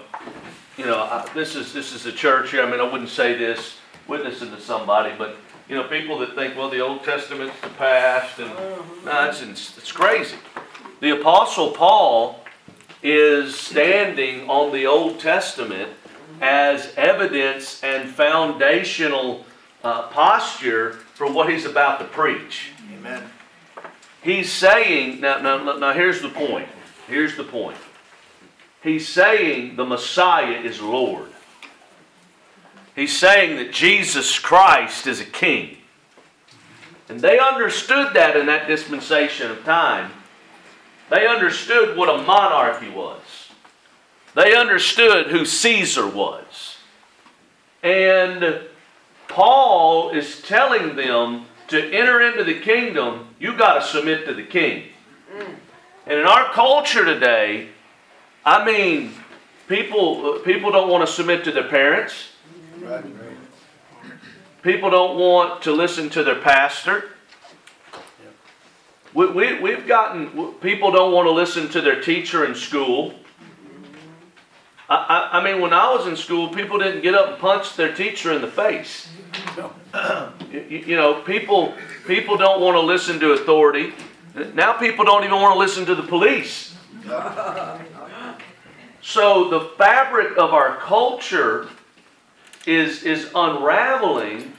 [0.81, 2.63] you know, I, this is this is a church here.
[2.63, 5.35] I mean, I wouldn't say this witnessing to somebody, but
[5.69, 8.49] you know, people that think, well, the Old Testament's the past, and
[9.05, 10.37] no, it's it's crazy.
[10.99, 12.43] The Apostle Paul
[13.03, 15.91] is standing on the Old Testament
[16.41, 19.45] as evidence and foundational
[19.83, 22.71] uh, posture for what he's about to preach.
[22.91, 23.23] Amen.
[24.23, 26.69] He's saying, now, now, now here's the point.
[27.07, 27.77] Here's the point.
[28.81, 31.29] He's saying the Messiah is Lord.
[32.95, 35.77] He's saying that Jesus Christ is a king.
[37.07, 40.11] And they understood that in that dispensation of time.
[41.09, 43.21] They understood what a monarchy was.
[44.33, 46.77] They understood who Caesar was.
[47.83, 48.61] And
[49.27, 54.43] Paul is telling them to enter into the kingdom, you got to submit to the
[54.43, 54.85] king.
[55.35, 55.55] Mm.
[56.07, 57.69] And in our culture today,
[58.45, 59.13] I mean,
[59.67, 62.29] people uh, people don't want to submit to their parents.
[64.61, 67.09] People don't want to listen to their pastor.
[69.13, 73.13] We, we, we've gotten, people don't want to listen to their teacher in school.
[74.87, 74.95] I,
[75.33, 77.93] I, I mean, when I was in school, people didn't get up and punch their
[77.93, 79.09] teacher in the face.
[80.51, 81.73] You, you know, people
[82.05, 83.93] people don't want to listen to authority.
[84.53, 86.75] Now people don't even want to listen to the police.
[89.01, 91.67] So the fabric of our culture
[92.67, 94.53] is is unraveling,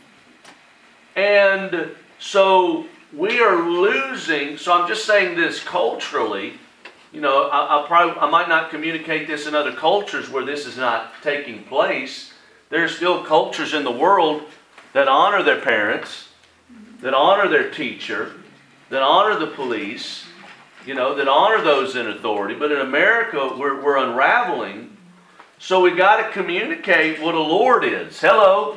[1.15, 4.57] and so we are losing.
[4.57, 6.55] So I'm just saying this culturally.
[7.13, 10.67] You know, I, I probably I might not communicate this in other cultures where this
[10.67, 12.33] is not taking place.
[12.71, 14.43] There are still cultures in the world
[14.93, 16.29] that honor their parents,
[17.01, 18.33] that honor their teacher,
[18.89, 20.25] that honor the police,
[20.87, 22.55] you know, that honor those in authority.
[22.55, 24.97] But in America, we're, we're unraveling.
[25.59, 28.21] So we got to communicate what a Lord is.
[28.21, 28.77] Hello?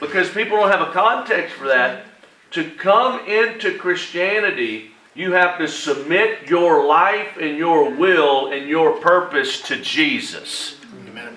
[0.00, 2.04] Because people don't have a context for that.
[2.52, 8.98] To come into Christianity, you have to submit your life and your will and your
[9.00, 10.76] purpose to Jesus.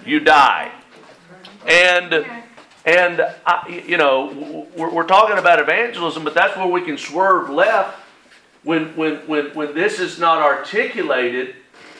[0.05, 0.71] You die.
[1.67, 2.25] And
[2.85, 7.49] and, I, you know, we're, we're talking about evangelism, but that's where we can swerve
[7.49, 7.99] left
[8.63, 11.55] when, when, when, when this is not articulated.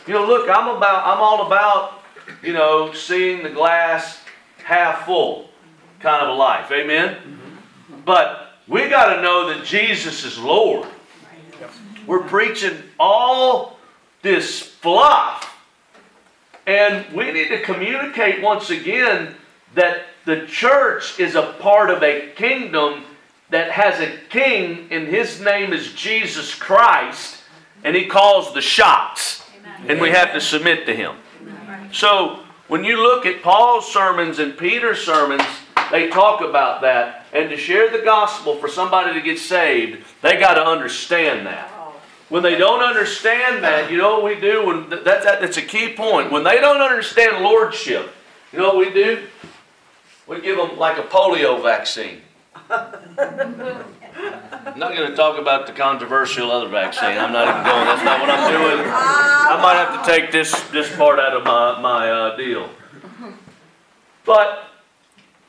[0.07, 2.01] You know, look, I'm, about, I'm all about,
[2.41, 4.22] you know, seeing the glass
[4.64, 5.49] half full
[5.99, 6.72] kind of a life.
[6.72, 7.16] Amen?
[7.16, 8.01] Mm-hmm.
[8.05, 10.88] But we got to know that Jesus is Lord.
[12.05, 13.78] We're preaching all
[14.22, 15.45] this fluff.
[16.66, 19.36] And we need to communicate once again
[19.76, 23.03] that the church is a part of a kingdom
[23.50, 27.38] that has a king, and his name is Jesus Christ,
[27.84, 29.43] and he calls the shots.
[29.60, 29.91] Amen.
[29.91, 31.16] And we have to submit to him.
[31.91, 35.41] So, when you look at Paul's sermons and Peter's sermons,
[35.91, 37.26] they talk about that.
[37.34, 41.72] And to share the gospel for somebody to get saved, they got to understand that.
[42.30, 44.68] When they don't understand that, you know what we do?
[44.68, 46.32] When that, that, that's a key point.
[46.32, 48.14] When they don't understand lordship,
[48.54, 49.24] you know what we do?
[50.28, 52.22] We give them like a polio vaccine.
[52.70, 52.91] I'm
[54.78, 57.18] not going to talk about the controversial other vaccine.
[57.18, 57.86] I'm not even going.
[57.86, 58.86] That's not what I'm doing.
[58.88, 62.70] I might have to take this this part out of my my uh, deal.
[64.26, 64.66] But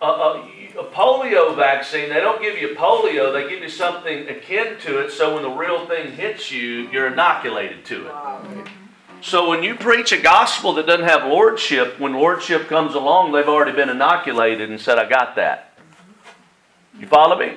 [0.01, 3.33] a, a, a polio vaccine, they don't give you polio.
[3.33, 5.11] They give you something akin to it.
[5.11, 8.15] So when the real thing hits you, you're inoculated to it.
[9.23, 13.47] So when you preach a gospel that doesn't have lordship, when lordship comes along, they've
[13.47, 15.70] already been inoculated and said, "I got that."
[17.01, 17.57] You follow me?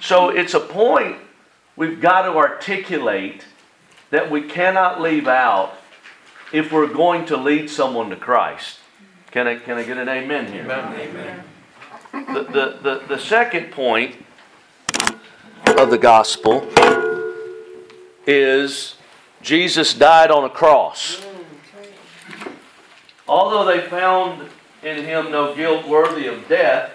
[0.00, 1.16] So it's a point
[1.76, 3.44] we've got to articulate
[4.10, 5.74] that we cannot leave out
[6.52, 8.78] if we're going to lead someone to Christ.
[9.32, 10.62] Can I, can I get an amen here?
[10.62, 11.44] Amen.
[12.12, 14.14] The, the, the, the second point
[15.76, 16.70] of the gospel
[18.24, 18.94] is
[19.42, 21.20] Jesus died on a cross.
[23.26, 24.48] Although they found
[24.84, 26.93] in him no guilt worthy of death,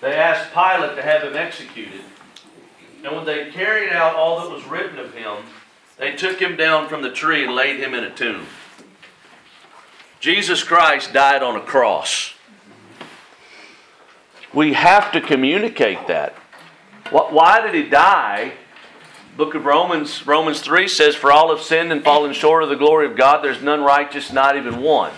[0.00, 2.02] they asked Pilate to have him executed.
[3.04, 5.38] And when they carried out all that was written of him,
[5.98, 8.46] they took him down from the tree and laid him in a tomb.
[10.20, 12.34] Jesus Christ died on a cross.
[14.52, 16.34] We have to communicate that.
[17.10, 18.52] Why did he die?
[19.36, 22.76] Book of Romans, Romans 3 says, For all have sinned and fallen short of the
[22.76, 23.42] glory of God.
[23.42, 25.12] There's none righteous, not even one.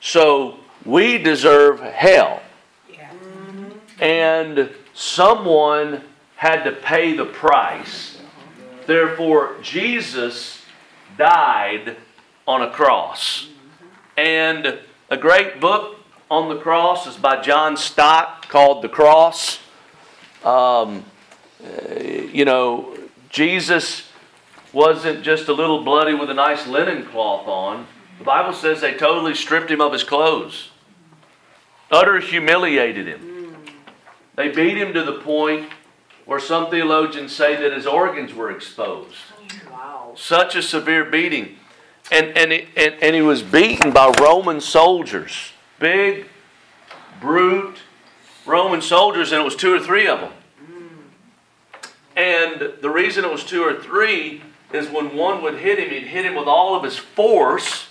[0.00, 2.42] So we deserve hell
[4.00, 6.02] and someone
[6.36, 8.18] had to pay the price.
[8.86, 10.64] Therefore, Jesus
[11.18, 11.96] died
[12.48, 13.48] on a cross.
[14.16, 14.80] And
[15.10, 15.98] a great book
[16.30, 19.60] on the cross is by John Stott called The Cross.
[20.44, 21.04] Um,
[22.32, 22.96] you know,
[23.28, 24.08] Jesus
[24.72, 27.86] wasn't just a little bloody with a nice linen cloth on.
[28.18, 30.70] The Bible says they totally stripped him of his clothes,
[31.90, 33.29] utter humiliated him.
[34.40, 35.68] They beat him to the point
[36.24, 39.14] where some theologians say that his organs were exposed.
[39.70, 40.14] Wow.
[40.16, 41.58] Such a severe beating.
[42.10, 45.52] And, and, it, and, and he was beaten by Roman soldiers.
[45.78, 46.24] Big,
[47.20, 47.80] brute
[48.46, 50.32] Roman soldiers, and it was two or three of them.
[50.64, 50.86] Hmm.
[52.16, 56.08] And the reason it was two or three is when one would hit him, he'd
[56.08, 57.88] hit him with all of his force,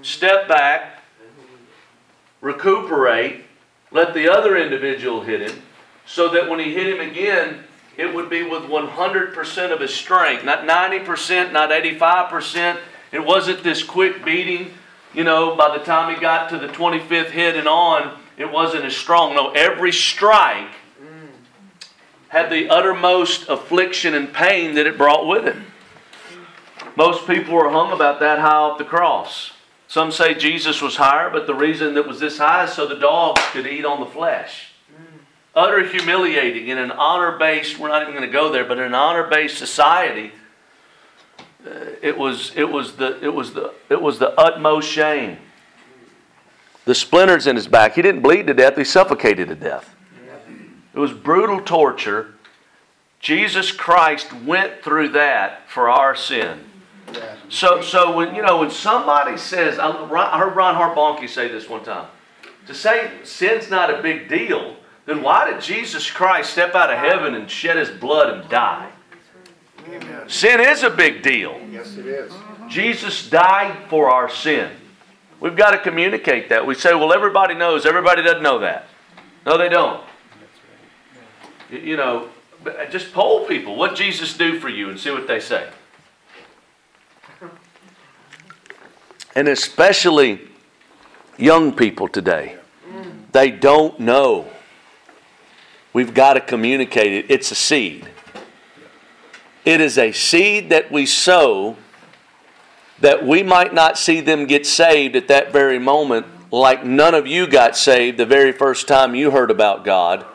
[0.00, 2.46] step back, mm-hmm.
[2.46, 3.44] recuperate,
[3.90, 5.62] let the other individual hit him,
[6.06, 7.64] so that when he hit him again,
[7.96, 10.44] it would be with 100% of his strength.
[10.44, 12.78] Not 90%, not 85%.
[13.12, 14.72] It wasn't this quick beating.
[15.12, 18.84] You know, by the time he got to the 25th hit and on, it wasn't
[18.84, 19.34] as strong.
[19.34, 20.70] No, every strike
[22.28, 25.56] had the uttermost affliction and pain that it brought with it.
[26.96, 29.52] Most people were hung about that high off the cross.
[29.90, 32.94] Some say Jesus was higher, but the reason that was this high is so the
[32.94, 34.70] dogs could eat on the flesh.
[35.52, 38.84] Utter humiliating in an honor based, we're not even going to go there, but in
[38.84, 40.30] an honor based society,
[41.66, 41.70] uh,
[42.00, 45.38] it was, it, was the, it, was the, it was the utmost shame.
[46.84, 49.96] The splinters in his back, he didn't bleed to death, he suffocated to death.
[50.94, 52.34] It was brutal torture.
[53.18, 56.69] Jesus Christ went through that for our sin.
[57.48, 61.84] So, so when you know when somebody says, I heard Reinhard Bonnke say this one
[61.84, 62.08] time.
[62.66, 66.98] To say sin's not a big deal, then why did Jesus Christ step out of
[66.98, 68.90] heaven and shed His blood and die?
[69.88, 70.28] Amen.
[70.28, 71.60] Sin is a big deal.
[71.70, 72.32] Yes, it is.
[72.68, 74.70] Jesus died for our sin.
[75.40, 76.64] We've got to communicate that.
[76.64, 77.86] We say, well, everybody knows.
[77.86, 78.86] Everybody doesn't know that.
[79.46, 80.04] No, they don't.
[81.70, 82.28] You know,
[82.66, 83.76] uh, just poll people.
[83.76, 85.68] What Jesus do for you and see what they say.
[89.34, 90.40] And especially
[91.38, 92.56] young people today.
[93.32, 94.48] They don't know.
[95.92, 97.26] We've got to communicate it.
[97.28, 98.08] It's a seed.
[99.64, 101.76] It is a seed that we sow
[103.00, 107.26] that we might not see them get saved at that very moment, like none of
[107.26, 110.26] you got saved the very first time you heard about God.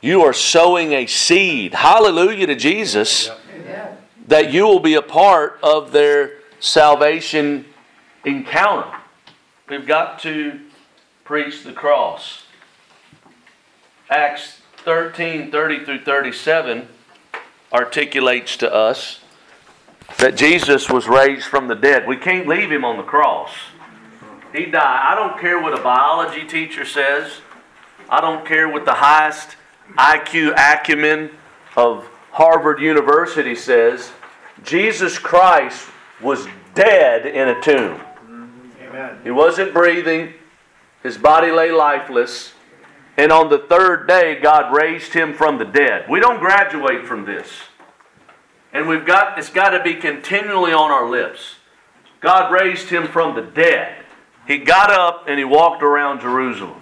[0.00, 1.74] You are sowing a seed.
[1.74, 3.30] Hallelujah to Jesus.
[4.28, 7.64] That you will be a part of their salvation
[8.24, 8.96] encounter.
[9.68, 10.60] We've got to
[11.24, 12.44] preach the cross.
[14.10, 16.88] Acts 13 30 through 37
[17.72, 19.20] articulates to us
[20.18, 22.06] that Jesus was raised from the dead.
[22.06, 23.50] We can't leave him on the cross.
[24.54, 25.12] He died.
[25.12, 27.40] I don't care what a biology teacher says.
[28.08, 29.56] I don't care what the highest
[29.98, 31.30] IQ acumen
[31.76, 34.10] of Harvard University says.
[34.64, 35.88] Jesus Christ
[36.22, 38.00] was dead in a tomb.
[38.88, 39.20] Amen.
[39.22, 40.34] He wasn't breathing.
[41.02, 42.52] His body lay lifeless.
[43.16, 46.08] And on the third day, God raised him from the dead.
[46.08, 47.48] We don't graduate from this.
[48.72, 51.56] And we've got it's got to be continually on our lips.
[52.20, 54.04] God raised him from the dead.
[54.46, 56.80] He got up and he walked around Jerusalem.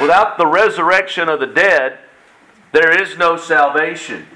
[0.00, 1.98] Without the resurrection of the dead,
[2.72, 4.26] there is no salvation.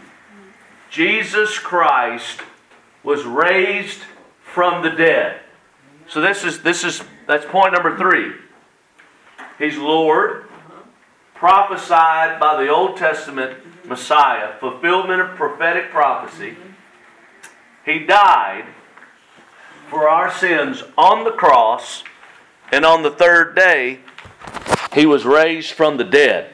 [0.90, 2.40] Jesus Christ
[3.02, 4.00] was raised
[4.42, 5.40] from the dead.
[6.10, 8.32] So this is this is that's point number 3.
[9.58, 10.46] He's Lord,
[11.34, 13.56] prophesied by the Old Testament
[13.86, 16.56] Messiah, fulfillment of prophetic prophecy.
[17.84, 18.64] He died
[19.88, 22.02] for our sins on the cross,
[22.72, 24.00] and on the third day,
[24.92, 26.52] he was raised from the dead.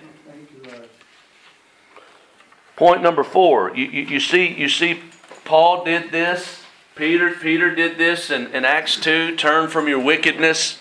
[2.76, 3.74] Point number four.
[3.74, 5.00] You, you, you, see, you see,
[5.46, 6.65] Paul did this.
[6.96, 9.36] Peter, Peter did this in, in Acts 2.
[9.36, 10.78] Turn from your wickedness.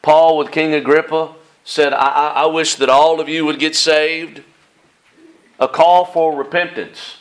[0.00, 1.34] Paul with King Agrippa
[1.64, 4.44] said, I, I, I wish that all of you would get saved.
[5.58, 7.18] A call for repentance.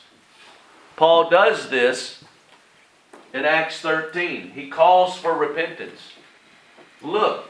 [0.95, 2.24] Paul does this
[3.34, 4.51] in Acts 13.
[4.51, 6.11] He calls for repentance.
[7.01, 7.49] Look,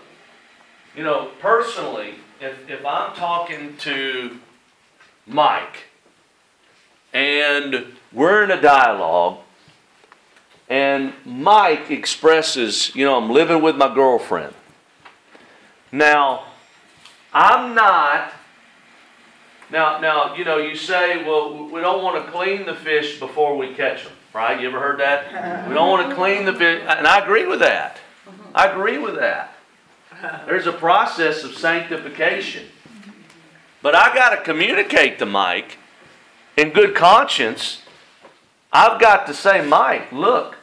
[0.96, 4.40] you know, personally, if, if I'm talking to
[5.28, 5.90] Mike
[7.14, 9.40] and we're in a dialogue
[10.72, 14.54] and Mike expresses, you know, I'm living with my girlfriend.
[15.92, 16.46] Now,
[17.34, 18.32] I'm not.
[19.70, 23.58] Now, now, you know, you say, well, we don't want to clean the fish before
[23.58, 24.62] we catch them, right?
[24.62, 25.68] You ever heard that?
[25.68, 28.00] We don't want to clean the fish, and I agree with that.
[28.56, 29.54] I agree with that.
[30.46, 32.68] There's a process of sanctification.
[33.82, 35.80] But I got to communicate to Mike
[36.56, 37.82] in good conscience.
[38.72, 40.56] I've got to say, Mike, look,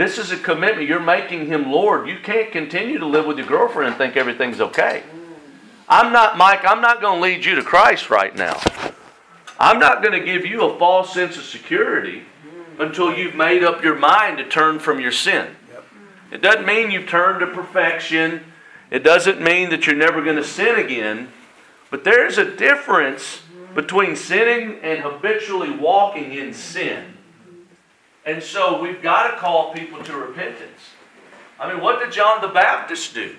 [0.00, 0.88] this is a commitment.
[0.88, 2.08] You're making him Lord.
[2.08, 5.02] You can't continue to live with your girlfriend and think everything's okay.
[5.88, 8.60] I'm not, Mike, I'm not going to lead you to Christ right now.
[9.58, 12.22] I'm not going to give you a false sense of security
[12.78, 15.48] until you've made up your mind to turn from your sin.
[16.30, 18.44] It doesn't mean you've turned to perfection.
[18.90, 21.28] It doesn't mean that you're never going to sin again.
[21.90, 23.42] But there's a difference
[23.74, 27.16] between sinning and habitually walking in sin.
[28.24, 30.80] And so we've got to call people to repentance.
[31.58, 33.36] I mean, what did John the Baptist do?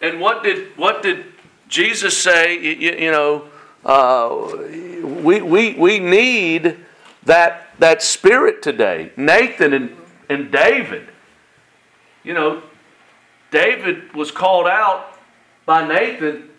[0.00, 1.26] And what did what did
[1.68, 2.58] Jesus say?
[2.58, 3.48] You, you know,
[3.84, 4.56] uh,
[5.22, 6.76] we, we, we need
[7.24, 9.10] that, that spirit today.
[9.16, 9.96] Nathan and,
[10.28, 11.08] and David.
[12.22, 12.62] You know,
[13.50, 15.18] David was called out
[15.66, 16.50] by Nathan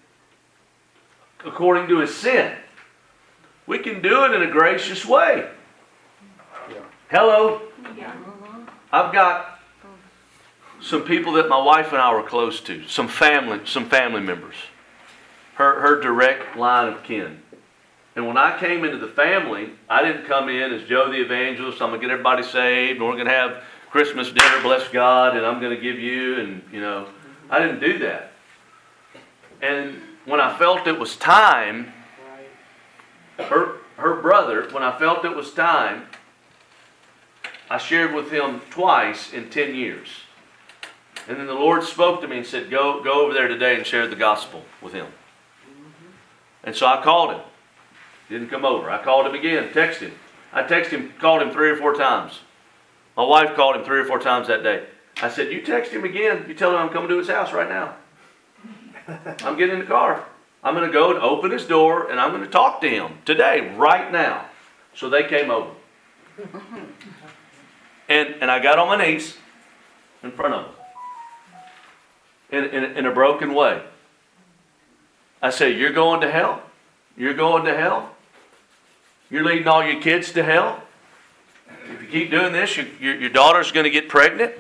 [1.45, 2.55] according to his sin.
[3.67, 5.49] We can do it in a gracious way.
[7.13, 7.61] Hello?
[8.91, 9.59] I've got
[10.81, 14.55] some people that my wife and I were close to, some family, some family members.
[15.53, 17.39] Her, her direct line of kin.
[18.15, 21.83] And when I came into the family, I didn't come in as Joe the evangelist.
[21.83, 25.61] I'm gonna get everybody saved, and we're gonna have Christmas dinner, bless God, and I'm
[25.61, 27.09] gonna give you, and you know,
[27.47, 28.31] I didn't do that.
[29.61, 31.93] And when I felt it was time,
[33.37, 36.07] her her brother, when I felt it was time,
[37.69, 40.07] I shared with him twice in ten years.
[41.27, 43.85] And then the Lord spoke to me and said, Go, go over there today and
[43.85, 45.05] share the gospel with him.
[45.05, 46.07] Mm-hmm.
[46.65, 47.41] And so I called him.
[48.29, 48.89] Didn't come over.
[48.89, 50.13] I called him again, texted him.
[50.51, 52.41] I texted him, called him three or four times.
[53.15, 54.85] My wife called him three or four times that day.
[55.21, 56.45] I said, You text him again.
[56.47, 57.95] You tell him I'm coming to his house right now.
[59.43, 60.25] I'm getting in the car.
[60.63, 63.17] I'm going to go and open his door and I'm going to talk to him
[63.25, 64.45] today, right now.
[64.95, 65.71] So they came over.
[68.09, 69.37] And, and I got on my knees
[70.23, 70.73] in front of him
[72.53, 73.81] in, in, in a broken way.
[75.41, 76.61] I said, You're going to hell?
[77.17, 78.11] You're going to hell?
[79.29, 80.83] You're leading all your kids to hell?
[81.85, 84.53] If you keep doing this, your, your, your daughter's going to get pregnant.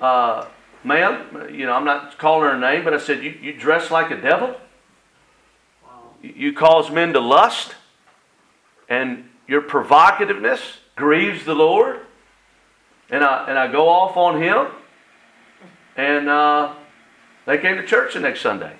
[0.00, 0.46] Uh,
[0.84, 3.90] ma'am, you know, I'm not calling her a name, but I said, You, you dress
[3.90, 4.56] like a devil?
[6.22, 7.74] You cause men to lust?
[8.88, 10.60] And your provocativeness
[10.96, 12.00] grieves the Lord?
[13.10, 14.66] And I, and I go off on him?
[15.96, 16.74] And uh,
[17.46, 18.76] they came to church the next Sunday.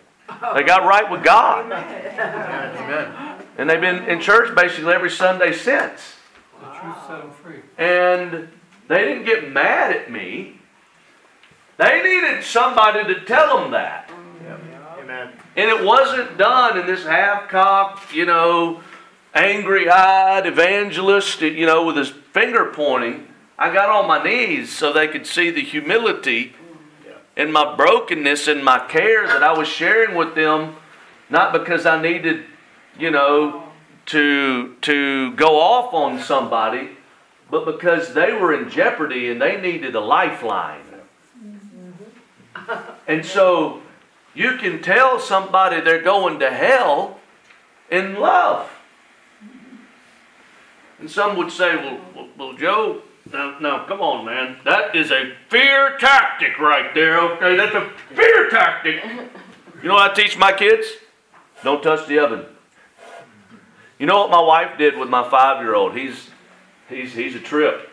[0.55, 1.67] They got right with God.
[1.67, 3.39] Amen.
[3.59, 6.15] And they've been in church basically every Sunday since.
[6.61, 7.61] The truth set them free.
[7.79, 8.49] And
[8.89, 10.61] they didn't get mad at me.
[11.77, 14.11] They needed somebody to tell them that.
[14.99, 15.33] Amen.
[15.57, 18.81] And it wasn't done in this half cocked, you know,
[19.35, 23.29] angry eyed evangelist, you know, with his finger pointing.
[23.59, 26.55] I got on my knees so they could see the humility
[27.37, 30.77] and my brokenness and my care that I was sharing with them,
[31.29, 32.45] not because I needed,
[32.99, 33.65] you know,
[34.07, 36.91] to, to go off on somebody,
[37.51, 40.81] but because they were in jeopardy and they needed a lifeline.
[41.45, 42.75] Mm-hmm.
[43.09, 43.83] And so
[44.35, 47.19] you can tell somebody they're going to hell
[47.91, 48.71] in love.
[50.99, 54.59] And some would say, well, well, well Joe, now, now, come on, man.
[54.65, 57.57] That is a fear tactic right there, okay?
[57.57, 59.03] That's a fear tactic.
[59.83, 60.87] You know what I teach my kids?
[61.63, 62.47] Don't touch the oven.
[63.99, 65.95] You know what my wife did with my five-year-old?
[65.95, 66.31] He's,
[66.89, 67.91] he's, he's a trip.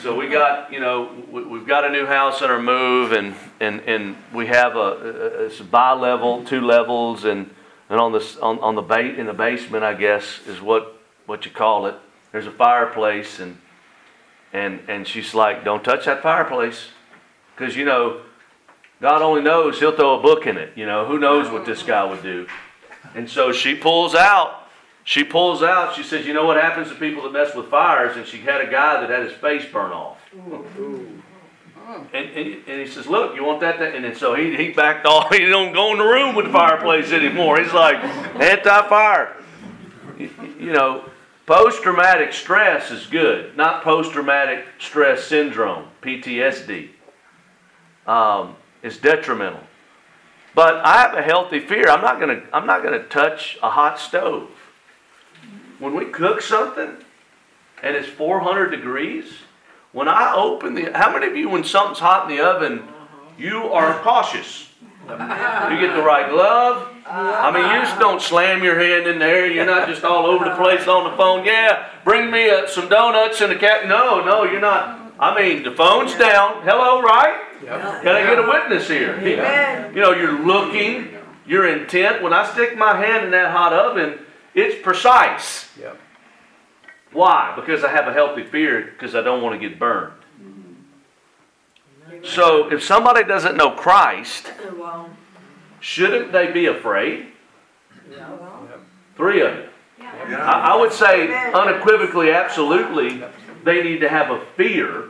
[0.00, 3.36] So we got, you know, we, we've got a new house on our move, and,
[3.60, 7.48] and, and we have a, a, it's bi-level, two levels, and,
[7.88, 11.00] and on the, on, on the ba- in the basement, I guess, is what,
[11.32, 11.94] what you call it.
[12.30, 13.58] There's a fireplace, and,
[14.52, 16.88] and, and she's like, don't touch that fireplace.
[17.56, 18.20] Because, you know,
[19.00, 20.72] God only knows he'll throw a book in it.
[20.76, 22.46] You know, who knows what this guy would do.
[23.14, 24.62] And so she pulls out
[25.04, 28.16] she pulls out, she says, You know what happens to people that mess with fires?
[28.16, 30.18] And she had a guy that had his face burned off.
[32.14, 33.82] And, and, and he says, Look, you want that?
[33.82, 35.32] And then so he, he backed off.
[35.34, 37.60] He don't go in the room with the fireplace anymore.
[37.60, 39.36] He's like, Anti fire.
[40.18, 41.04] You, you know,
[41.46, 46.90] post traumatic stress is good, not post traumatic stress syndrome, PTSD.
[48.06, 48.56] Um,
[48.98, 49.60] detrimental.
[50.54, 51.88] But I have a healthy fear.
[51.88, 54.50] I'm not gonna I'm not gonna touch a hot stove
[55.82, 56.96] when we cook something
[57.82, 59.26] and it's 400 degrees,
[59.90, 62.84] when I open the, how many of you, when something's hot in the oven,
[63.36, 64.68] you are cautious?
[65.08, 65.16] You
[65.80, 66.91] get the right glove.
[67.14, 69.46] I mean, you just don't slam your hand in there.
[69.50, 71.44] You're not just all over the place on the phone.
[71.44, 73.86] Yeah, bring me uh, some donuts and a cat.
[73.86, 75.12] No, no, you're not.
[75.18, 76.62] I mean, the phone's down.
[76.62, 77.38] Hello, right?
[77.62, 78.02] Yep.
[78.02, 79.20] Can I get a witness here?
[79.94, 81.10] You know, you're looking,
[81.46, 82.22] you're intent.
[82.22, 84.18] When I stick my hand in that hot oven,
[84.54, 85.68] it's precise.
[85.78, 85.98] Yep.
[87.12, 87.52] Why?
[87.54, 90.14] Because I have a healthy fear because I don't want to get burned.
[92.24, 94.50] So if somebody doesn't know Christ,
[95.82, 97.26] shouldn't they be afraid?
[99.16, 99.68] Three of you.
[100.36, 103.22] I, I would say unequivocally, absolutely,
[103.64, 105.08] they need to have a fear.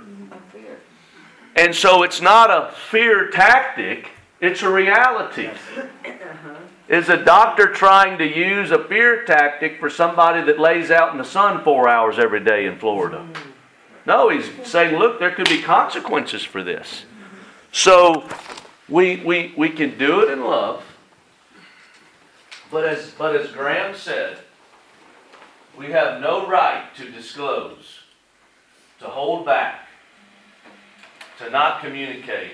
[1.55, 4.09] And so it's not a fear tactic,
[4.41, 5.47] it's a reality.
[5.47, 6.57] Uh-huh.
[6.89, 11.19] Is a doctor trying to use a fear tactic for somebody that lays out in
[11.19, 13.19] the sun four hours every day in Florida?
[13.19, 13.51] Mm-hmm.
[14.05, 17.05] No, he's saying, look, there could be consequences for this.
[17.71, 18.29] So
[18.93, 20.85] we, we, we can do it in love.
[22.71, 24.39] But as, but as Graham said,
[25.77, 28.01] we have no right to disclose,
[29.01, 29.89] to hold back,
[31.39, 32.53] to not communicate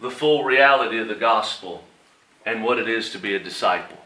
[0.00, 1.84] the full reality of the gospel
[2.44, 3.98] and what it is to be a disciple.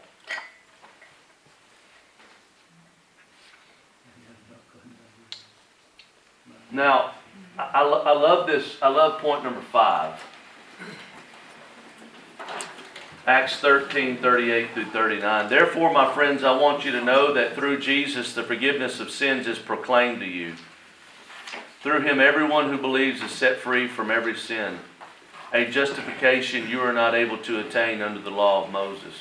[6.71, 7.15] Now,
[7.57, 8.77] I, I, I love this.
[8.81, 10.23] I love point number five.
[13.25, 15.49] Acts 13, 38 through 39.
[15.49, 19.47] Therefore, my friends, I want you to know that through Jesus the forgiveness of sins
[19.47, 20.55] is proclaimed to you.
[21.81, 24.79] Through him, everyone who believes is set free from every sin
[25.53, 29.13] a justification you are not able to attain under the law of Moses.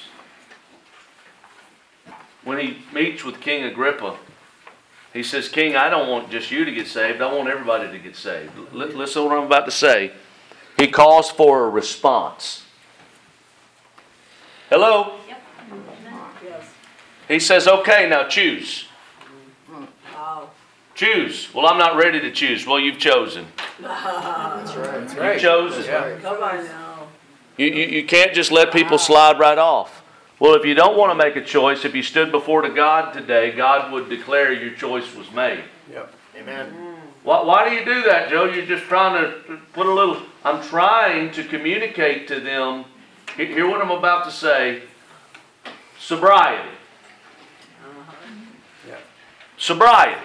[2.42, 4.16] When he meets with King Agrippa,
[5.16, 7.98] he says, King, I don't want just you to get saved, I want everybody to
[7.98, 8.52] get saved.
[8.72, 10.12] Listen to what I'm about to say.
[10.78, 12.64] He calls for a response.
[14.68, 15.18] Hello?
[15.26, 15.42] Yep.
[17.28, 18.86] He says, okay, now choose.
[20.94, 21.52] Choose.
[21.54, 22.66] Well, I'm not ready to choose.
[22.66, 23.46] Well, you've chosen.
[23.80, 25.00] That's right.
[25.00, 25.32] That's right.
[25.34, 25.84] You've chosen.
[25.84, 26.18] Yeah.
[26.20, 27.08] Come on now.
[27.58, 30.02] You, you, you can't just let people slide right off.
[30.38, 33.12] Well, if you don't want to make a choice, if you stood before to God
[33.12, 35.64] today, God would declare your choice was made.
[35.90, 36.12] Yep.
[36.36, 36.96] Amen.
[37.22, 38.44] Why, why do you do that, Joe?
[38.44, 40.20] You're just trying to put a little.
[40.44, 42.84] I'm trying to communicate to them.
[43.36, 44.82] Hear what I'm about to say.
[45.98, 46.68] Sobriety.
[48.86, 48.98] Yeah.
[49.56, 50.20] Sobriety.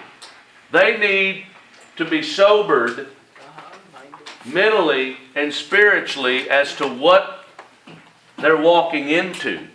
[0.71, 1.45] They need
[1.95, 3.07] to be sobered
[4.45, 7.45] mentally and spiritually as to what
[8.37, 9.67] they're walking into.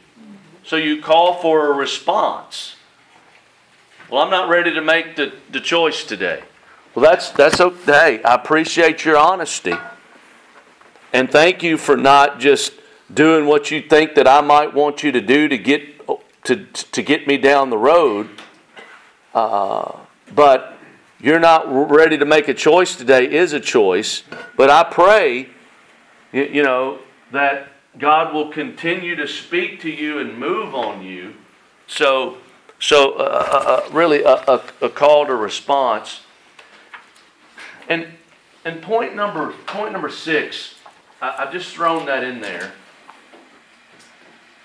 [0.67, 2.75] So you call for a response.
[4.11, 6.43] Well, I'm not ready to make the, the choice today.
[6.93, 8.21] Well, that's that's okay.
[8.25, 9.75] I appreciate your honesty,
[11.13, 12.73] and thank you for not just
[13.15, 15.83] doing what you think that I might want you to do to get
[16.45, 18.29] to to get me down the road.
[19.35, 20.01] Uh,
[20.35, 20.79] but
[21.21, 23.31] you're not ready to make a choice today.
[23.31, 24.25] Is a choice,
[24.57, 25.49] but I pray,
[26.33, 26.99] you, you know,
[27.31, 31.35] that God will continue to speak to you and move on you.
[31.87, 32.39] So,
[32.79, 36.21] so uh, uh, uh, really a, a, a call to response.
[37.89, 38.09] And
[38.65, 40.75] and point number point number six,
[41.23, 42.73] I, I've just thrown that in there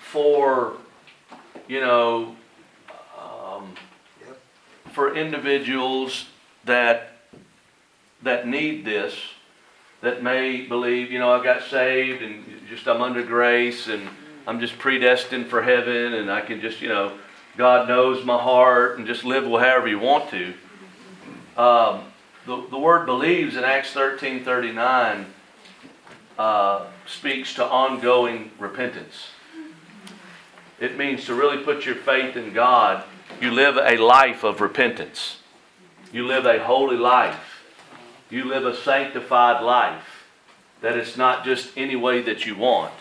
[0.00, 0.74] for
[1.68, 2.36] you know
[3.18, 3.74] um,
[4.92, 6.26] for individuals
[6.64, 7.16] that
[8.22, 9.14] that need this
[10.02, 14.06] that may believe you know I got saved and just I'm under grace and
[14.46, 17.16] I'm just predestined for heaven and I can just you know
[17.56, 20.54] God knows my heart and just live however you want to.
[21.56, 22.04] Um,
[22.46, 25.26] the, the word believes in Acts 13 39
[26.38, 29.28] uh, speaks to ongoing repentance.
[30.80, 33.04] It means to really put your faith in God.
[33.40, 35.38] You live a life of repentance.
[36.12, 37.51] You live a holy life.
[38.32, 40.24] You live a sanctified life.
[40.80, 42.94] That it's not just any way that you want.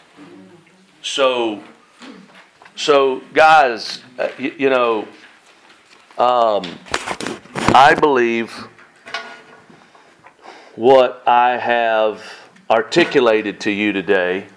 [1.02, 1.64] So,
[2.76, 5.08] so guys, uh, you, you know,
[6.18, 6.64] um,
[7.74, 8.52] I believe
[10.76, 12.22] what I have
[12.70, 14.48] articulated to you today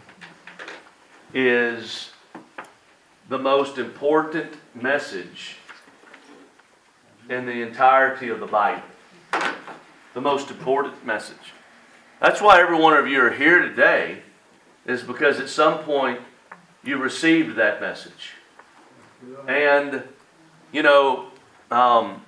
[1.33, 2.11] is
[3.29, 5.57] the most important message
[7.31, 8.83] in the entirety of the Bible.
[10.15, 11.53] The most important message.
[12.21, 14.23] That's why every one of you are here today,
[14.87, 16.21] is because at some point
[16.85, 18.33] you received that message.
[19.49, 20.03] And,
[20.73, 21.27] you know,
[21.71, 22.23] um,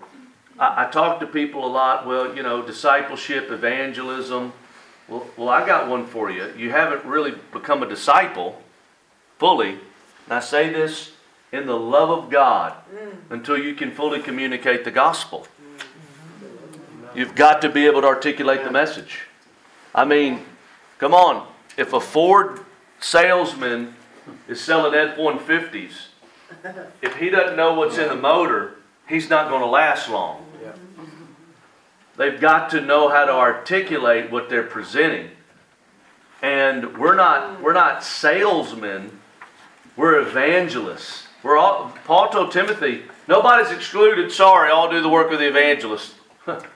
[0.58, 4.52] I, I talk to people a lot, well, you know, discipleship, evangelism.
[5.08, 6.52] Well, well, I got one for you.
[6.56, 8.62] You haven't really become a disciple
[9.38, 9.78] fully.
[10.24, 11.12] And I say this
[11.52, 12.74] in the love of God
[13.30, 15.46] until you can fully communicate the gospel.
[17.16, 19.22] You've got to be able to articulate the message.
[19.94, 20.44] I mean,
[20.98, 21.48] come on.
[21.78, 22.60] If a Ford
[23.00, 23.94] salesman
[24.46, 26.08] is selling F 150s,
[27.00, 28.74] if he doesn't know what's in the motor,
[29.08, 30.44] he's not going to last long.
[32.18, 35.30] They've got to know how to articulate what they're presenting.
[36.42, 39.20] And we're not we're not salesmen,
[39.96, 41.28] we're evangelists.
[41.42, 46.14] We're all Paul told Timothy, nobody's excluded, sorry, I'll do the work of the evangelist.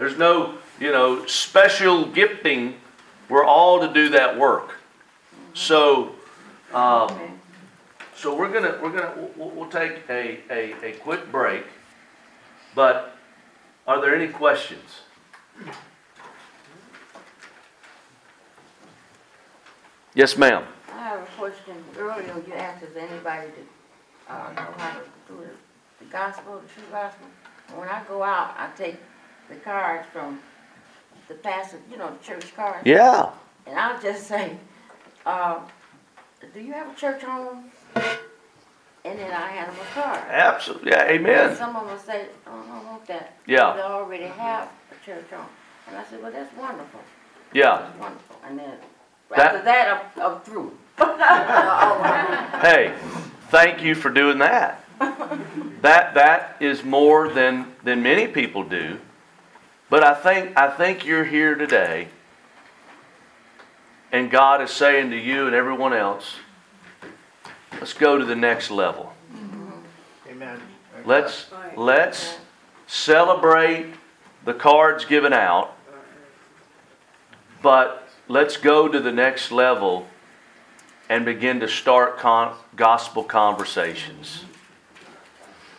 [0.00, 2.76] There's no, you know, special gifting.
[3.28, 4.76] We're all to do that work.
[5.52, 6.14] So
[6.72, 7.38] um,
[8.16, 11.64] so we're gonna we're gonna we'll, we'll take a, a, a quick break.
[12.74, 13.14] But
[13.86, 15.02] are there any questions?
[20.14, 20.64] Yes, ma'am.
[20.94, 21.76] I have a question.
[21.98, 26.72] Earlier, you asked if anybody to, uh, know how to do the, the gospel, the
[26.72, 27.26] true gospel.
[27.76, 28.96] When I go out, I take
[29.50, 30.40] the cards from
[31.28, 32.86] the pastor, you know, the church cards.
[32.86, 33.30] Yeah.
[33.66, 34.56] And I'll just say,
[35.26, 35.60] uh,
[36.54, 37.70] do you have a church home?
[39.02, 40.20] And then I hand them a card.
[40.28, 40.90] Absolutely.
[40.90, 41.56] Yeah, And amen.
[41.56, 43.34] some of them say, oh, I don't want that.
[43.46, 43.72] Yeah.
[43.74, 45.46] They already have a church home.
[45.88, 47.00] And I said, well, that's wonderful.
[47.54, 47.78] Yeah.
[47.82, 48.36] That's wonderful.
[48.46, 48.72] And then,
[49.30, 50.72] That- after that, I'm, I'm through.
[52.60, 52.92] Hey,
[53.48, 54.84] thank you for doing that.
[55.80, 58.98] That that is more than than many people do.
[59.90, 62.08] But I think I think you're here today
[64.12, 66.36] and God is saying to you and everyone else,
[67.72, 69.12] let's go to the next level.
[70.28, 70.60] Amen.
[71.04, 72.38] Let's let's
[72.86, 73.94] celebrate
[74.44, 75.76] the cards given out,
[77.62, 80.06] but let's go to the next level
[81.08, 84.44] and begin to start con- gospel conversations.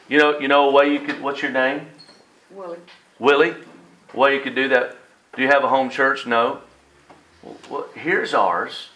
[0.08, 1.22] You know, you know a way you could.
[1.22, 1.88] What's your name?
[2.50, 2.78] Well,
[3.20, 3.56] Willie.
[4.14, 4.98] Way you could do that.
[5.36, 6.26] Do you have a home church?
[6.26, 6.62] No.
[7.44, 8.90] Well, well, here's ours.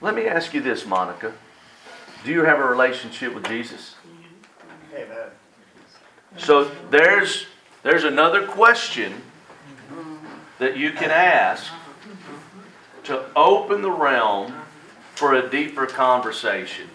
[0.00, 1.32] Let me ask you this, Monica.
[2.24, 3.96] Do you have a relationship with Jesus?
[4.94, 5.30] Amen.
[6.38, 7.46] So there's
[7.82, 9.22] there's another question
[10.58, 11.72] that you can ask
[13.04, 14.54] to open the realm
[15.14, 16.88] for a deeper conversation.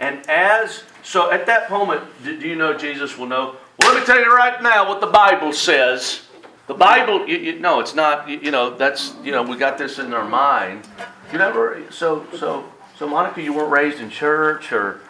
[0.00, 3.56] And as so at that moment, do you know Jesus will know?
[3.78, 6.22] Well, let me tell you right now what the Bible says.
[6.66, 8.28] The Bible, you, you, no, it's not.
[8.28, 10.86] You, you know, that's you know, we got this in our mind.
[11.32, 11.84] You never.
[11.90, 12.64] So so
[12.98, 15.00] so, Monica, you weren't raised in church, or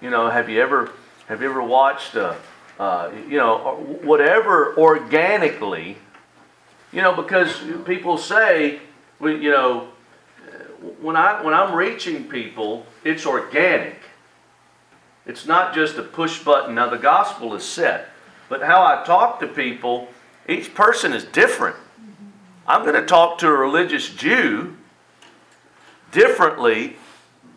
[0.00, 0.90] you know, have you ever
[1.28, 2.36] have you ever watched a,
[2.78, 5.98] uh, you know, whatever organically,
[6.90, 8.80] you know, because people say,
[9.20, 9.88] you know,
[11.02, 13.97] when I when I'm reaching people, it's organic.
[15.28, 16.74] It's not just a push button.
[16.74, 18.08] Now the gospel is set,
[18.48, 20.08] but how I talk to people,
[20.48, 21.76] each person is different.
[22.66, 24.74] I'm going to talk to a religious Jew
[26.12, 26.96] differently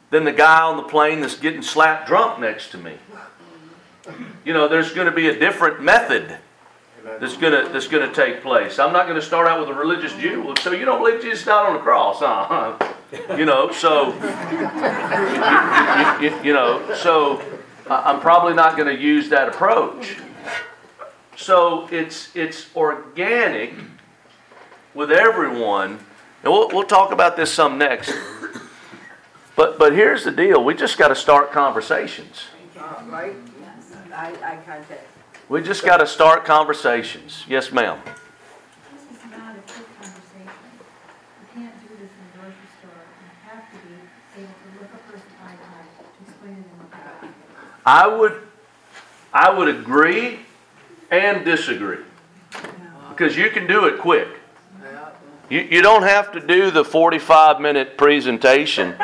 [0.10, 2.96] than the guy on the plane that's getting slapped drunk next to me.
[4.44, 6.38] You know, there's going to be a different method
[7.20, 8.80] that's going to that's going to take place.
[8.80, 10.54] I'm not going to start out with a religious Jew.
[10.62, 12.78] So you don't believe Jesus died on the cross, huh?
[13.38, 14.14] You know, so
[16.22, 17.42] you, you, you know, so
[17.92, 20.18] I'm probably not going to use that approach.
[21.36, 23.74] So it's it's organic
[24.94, 26.00] with everyone,
[26.44, 28.14] and we'll, we'll talk about this some next.
[29.56, 32.46] But but here's the deal: we just got to start conversations.
[32.78, 33.36] Uh, right?
[34.14, 35.08] Eye, eye contact.
[35.50, 37.46] We just got to start conversations.
[37.48, 38.00] Yes, ma'am.
[38.06, 40.52] This is not a quick conversation.
[41.42, 43.04] You can't do this in a grocery store.
[43.20, 46.62] You have to be able to look a person eye to eye to explain to
[46.62, 47.32] them what they got.
[47.86, 48.42] I would
[49.34, 50.40] I would agree
[51.10, 52.04] and disagree
[53.10, 54.28] because you can do it quick.
[55.50, 58.96] You, you don't have to do the 45 minute presentation.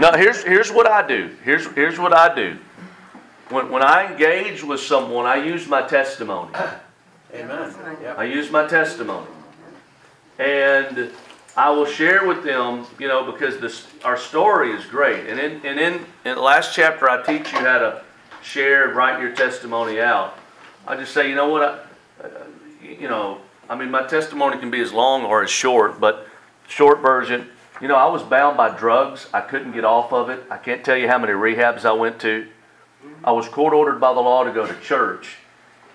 [0.00, 1.34] No, here's, here's what I do.
[1.42, 2.56] Here's, here's what I do.
[3.48, 6.52] When, when I engage with someone, I use my testimony.
[7.34, 7.74] Amen.
[8.16, 9.26] I use my testimony.
[10.38, 11.10] And
[11.56, 15.28] I will share with them, you know, because this our story is great.
[15.28, 15.94] And in and in,
[16.24, 18.02] in the last chapter I teach you how to
[18.42, 20.36] share and write your testimony out.
[20.86, 22.28] I just say, you know what, I, uh,
[22.82, 26.28] you know, I mean, my testimony can be as long or as short, but
[26.68, 27.48] short version,
[27.80, 29.28] you know, I was bound by drugs.
[29.32, 30.44] I couldn't get off of it.
[30.50, 32.46] I can't tell you how many rehabs I went to.
[33.22, 35.36] I was court ordered by the law to go to church.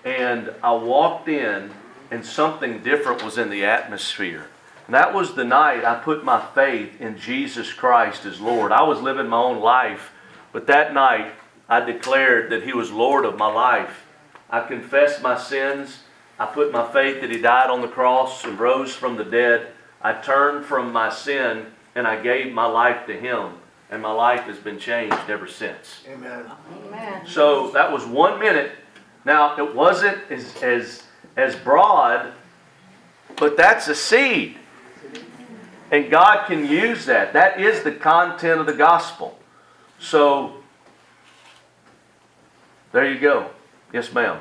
[0.04, 1.72] And I walked in,
[2.10, 4.48] and something different was in the atmosphere.
[4.90, 8.72] And that was the night I put my faith in Jesus Christ as Lord.
[8.72, 10.10] I was living my own life,
[10.52, 11.32] but that night
[11.70, 14.08] I declared that He was Lord of my life.
[14.50, 16.00] I confessed my sins.
[16.40, 19.68] I put my faith that He died on the cross and rose from the dead.
[20.02, 23.60] I turned from my sin and I gave my life to Him.
[23.92, 26.02] And my life has been changed ever since.
[26.10, 26.46] Amen.
[26.88, 27.28] Amen.
[27.28, 28.72] So that was one minute.
[29.24, 31.04] Now it wasn't as as
[31.38, 32.34] as broad,
[33.38, 34.56] but that's a seed.
[35.92, 37.34] And God can use that.
[37.34, 39.38] That is the content of the gospel.
[40.00, 40.56] So
[42.92, 43.50] there you go.
[43.92, 44.40] Yes, ma'am.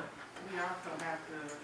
[0.52, 1.56] We also have to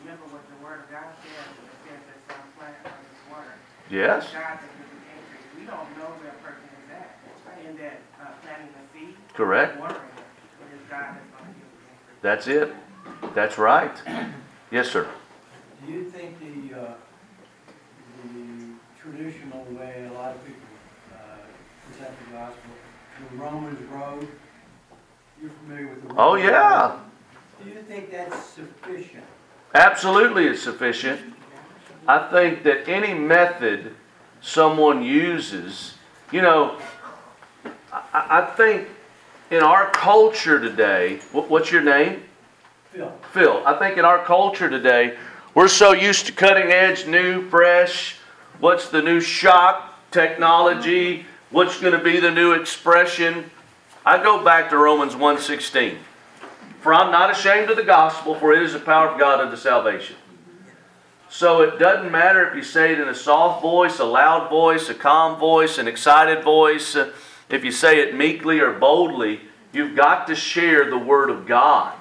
[0.00, 3.20] remember what the word of God says, when it says that some plant on his
[3.30, 3.56] word.
[3.90, 4.32] Yes.
[4.32, 5.46] God that gives the increase.
[5.58, 7.08] We don't know where a person is at
[7.64, 9.14] in that uh, planting the seed.
[9.34, 9.78] Correct.
[9.78, 10.72] Watering it.
[10.72, 12.22] It is God that's going to give the increase.
[12.22, 12.72] That's it.
[13.34, 13.96] That's right.
[14.70, 15.06] Yes, sir.
[15.86, 17.07] Do you think the, uh, the
[19.12, 20.60] traditional way a lot of people,
[21.14, 21.16] uh,
[21.90, 22.70] present the gospel,
[23.30, 24.28] the Romans road,
[25.40, 26.90] you're familiar with the Romans Oh yeah.
[26.90, 27.00] road?
[27.64, 29.24] Do you think that's sufficient?
[29.74, 31.20] Absolutely it's sufficient.
[32.06, 33.94] I think that any method
[34.40, 35.94] someone uses,
[36.32, 36.78] you know,
[37.92, 38.88] I, I think
[39.50, 42.22] in our culture today, what, what's your name?
[42.92, 43.62] Phil, Phil.
[43.66, 45.16] I think in our culture today,
[45.54, 48.17] we're so used to cutting edge, new, fresh.
[48.60, 51.26] What's the new shock technology?
[51.50, 53.50] What's going to be the new expression?
[54.04, 55.98] I go back to Romans 1:16.
[56.80, 59.56] For I'm not ashamed of the gospel, for it is the power of God unto
[59.56, 60.16] salvation.
[61.28, 64.88] So it doesn't matter if you say it in a soft voice, a loud voice,
[64.88, 67.12] a calm voice, an excited voice, uh,
[67.50, 69.40] if you say it meekly or boldly,
[69.72, 71.94] you've got to share the word of God.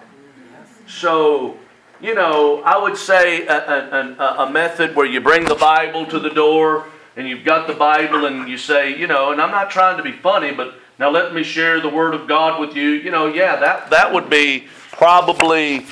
[0.88, 1.58] So,
[2.02, 6.06] you know, I would say a, a, a, a method where you bring the Bible
[6.08, 6.86] to the door
[7.16, 10.04] and you've got the Bible and you say, you know, and I'm not trying to
[10.04, 12.90] be funny, but now let me share the Word of God with you.
[12.90, 15.86] You know, yeah, that, that would be probably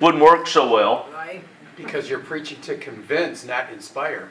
[0.00, 1.08] wouldn't work so well.
[1.12, 1.42] Right?
[1.76, 4.30] Because you're preaching to convince, not inspire.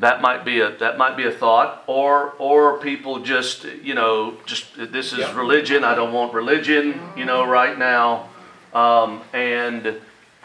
[0.00, 4.36] That might be a that might be a thought, or or people just you know
[4.44, 5.36] just this is Yeah.
[5.36, 5.84] religion.
[5.84, 8.28] I don't want religion, you know, right now,
[8.74, 10.00] um, and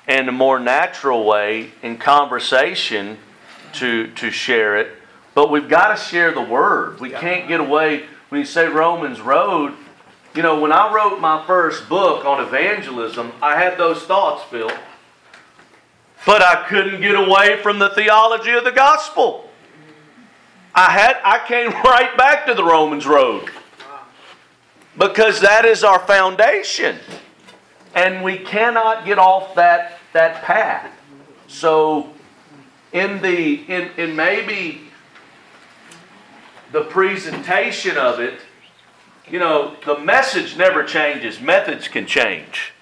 [0.07, 3.17] and a more natural way in conversation
[3.73, 4.91] to to share it.
[5.35, 6.99] But we've got to share the word.
[6.99, 9.73] We can't get away when you say Romans Road.
[10.35, 14.71] You know, when I wrote my first book on evangelism, I had those thoughts, Phil.
[16.25, 19.49] But I couldn't get away from the theology of the gospel.
[20.75, 23.49] I had I came right back to the Romans road.
[24.97, 26.97] because that is our foundation.
[27.95, 30.91] And we cannot get off that, that path.
[31.47, 32.11] So,
[32.91, 34.81] in the, in, in maybe
[36.71, 38.39] the presentation of it,
[39.29, 42.73] you know, the message never changes, methods can change.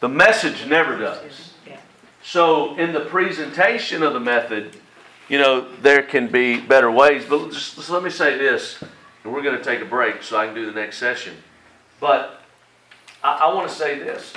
[0.00, 1.54] The message never does.
[2.22, 4.76] So, in the presentation of the method,
[5.28, 7.24] you know, there can be better ways.
[7.28, 8.82] But just, just let me say this,
[9.22, 11.34] and we're going to take a break so I can do the next session.
[12.00, 12.42] But
[13.24, 14.34] I, I want to say this.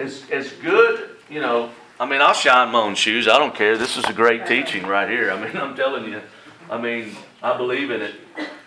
[0.00, 3.28] As, as good, you know, I mean, I'll shine my own shoes.
[3.28, 3.78] I don't care.
[3.78, 5.30] This is a great teaching right here.
[5.30, 6.20] I mean, I'm telling you.
[6.68, 8.14] I mean, I believe in it.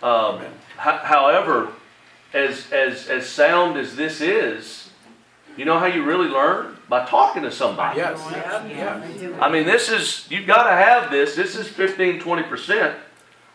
[0.02, 0.40] Um,
[0.78, 1.68] ho- however,
[2.32, 4.88] as, as, as sound as this is,
[5.58, 6.76] you know how you really learn?
[6.88, 7.98] By talking to somebody.
[7.98, 9.36] Yes, yeah.
[9.40, 11.36] I mean, this is, you've got to have this.
[11.36, 12.94] This is 15, 20%,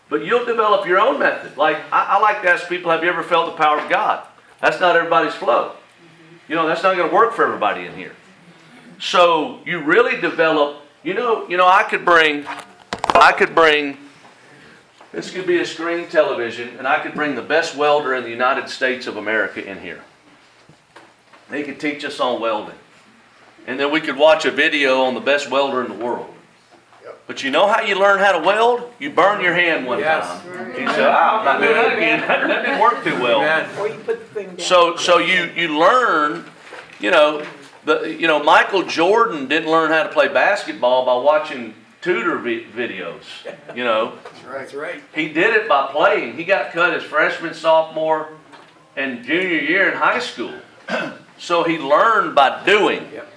[0.07, 1.57] but you'll develop your own method.
[1.57, 4.27] Like, I, I like to ask people, have you ever felt the power of God?
[4.63, 5.73] That's not everybody's flow.
[6.47, 8.13] You know, that's not going to work for everybody in here.
[8.97, 12.45] So you really develop, you know, you know, I could bring,
[13.13, 13.97] I could bring,
[15.11, 18.29] this could be a screen television, and I could bring the best welder in the
[18.29, 20.01] United States of America in here.
[21.49, 22.79] They could teach us on welding.
[23.67, 26.32] And then we could watch a video on the best welder in the world.
[27.25, 28.91] But you know how you learn how to weld?
[28.99, 30.27] You burn your hand one Yes.
[30.27, 30.69] time.
[30.71, 32.19] You say, oh, I'm not doing that again.
[32.21, 34.59] That, that didn't work too well.
[34.59, 36.45] So, so you, you learn,
[36.99, 37.45] you know,
[37.85, 42.65] the, you know, Michael Jordan didn't learn how to play basketball by watching tutor vi-
[42.75, 43.23] videos.
[43.75, 44.17] You know,
[44.51, 45.01] That's right.
[45.15, 46.35] he did it by playing.
[46.35, 48.29] He got cut his freshman, sophomore,
[48.97, 50.53] and junior year in high school.
[51.39, 53.05] So he learned by doing.
[53.11, 53.27] Yep.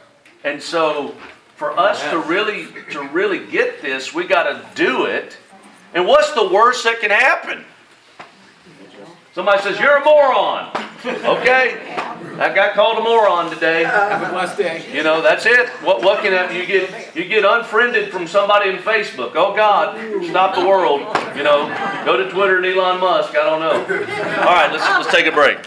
[0.45, 1.12] And so
[1.57, 5.39] for us to really to really get this, we got to do it.
[5.95, 7.65] And what's the worst that can happen?
[9.35, 10.71] Somebody says you're a moron.
[11.05, 11.95] Okay,
[12.39, 13.85] I got called a moron today.
[13.85, 14.85] Have a blessed day.
[14.93, 15.69] You know, that's it.
[15.83, 16.57] What what can happen?
[16.57, 19.33] You get you get unfriended from somebody in Facebook.
[19.35, 21.01] Oh God, stop the world.
[21.37, 21.69] You know,
[22.05, 23.31] go to Twitter and Elon Musk.
[23.31, 23.81] I don't know.
[24.41, 25.59] All right, let's let's take a break.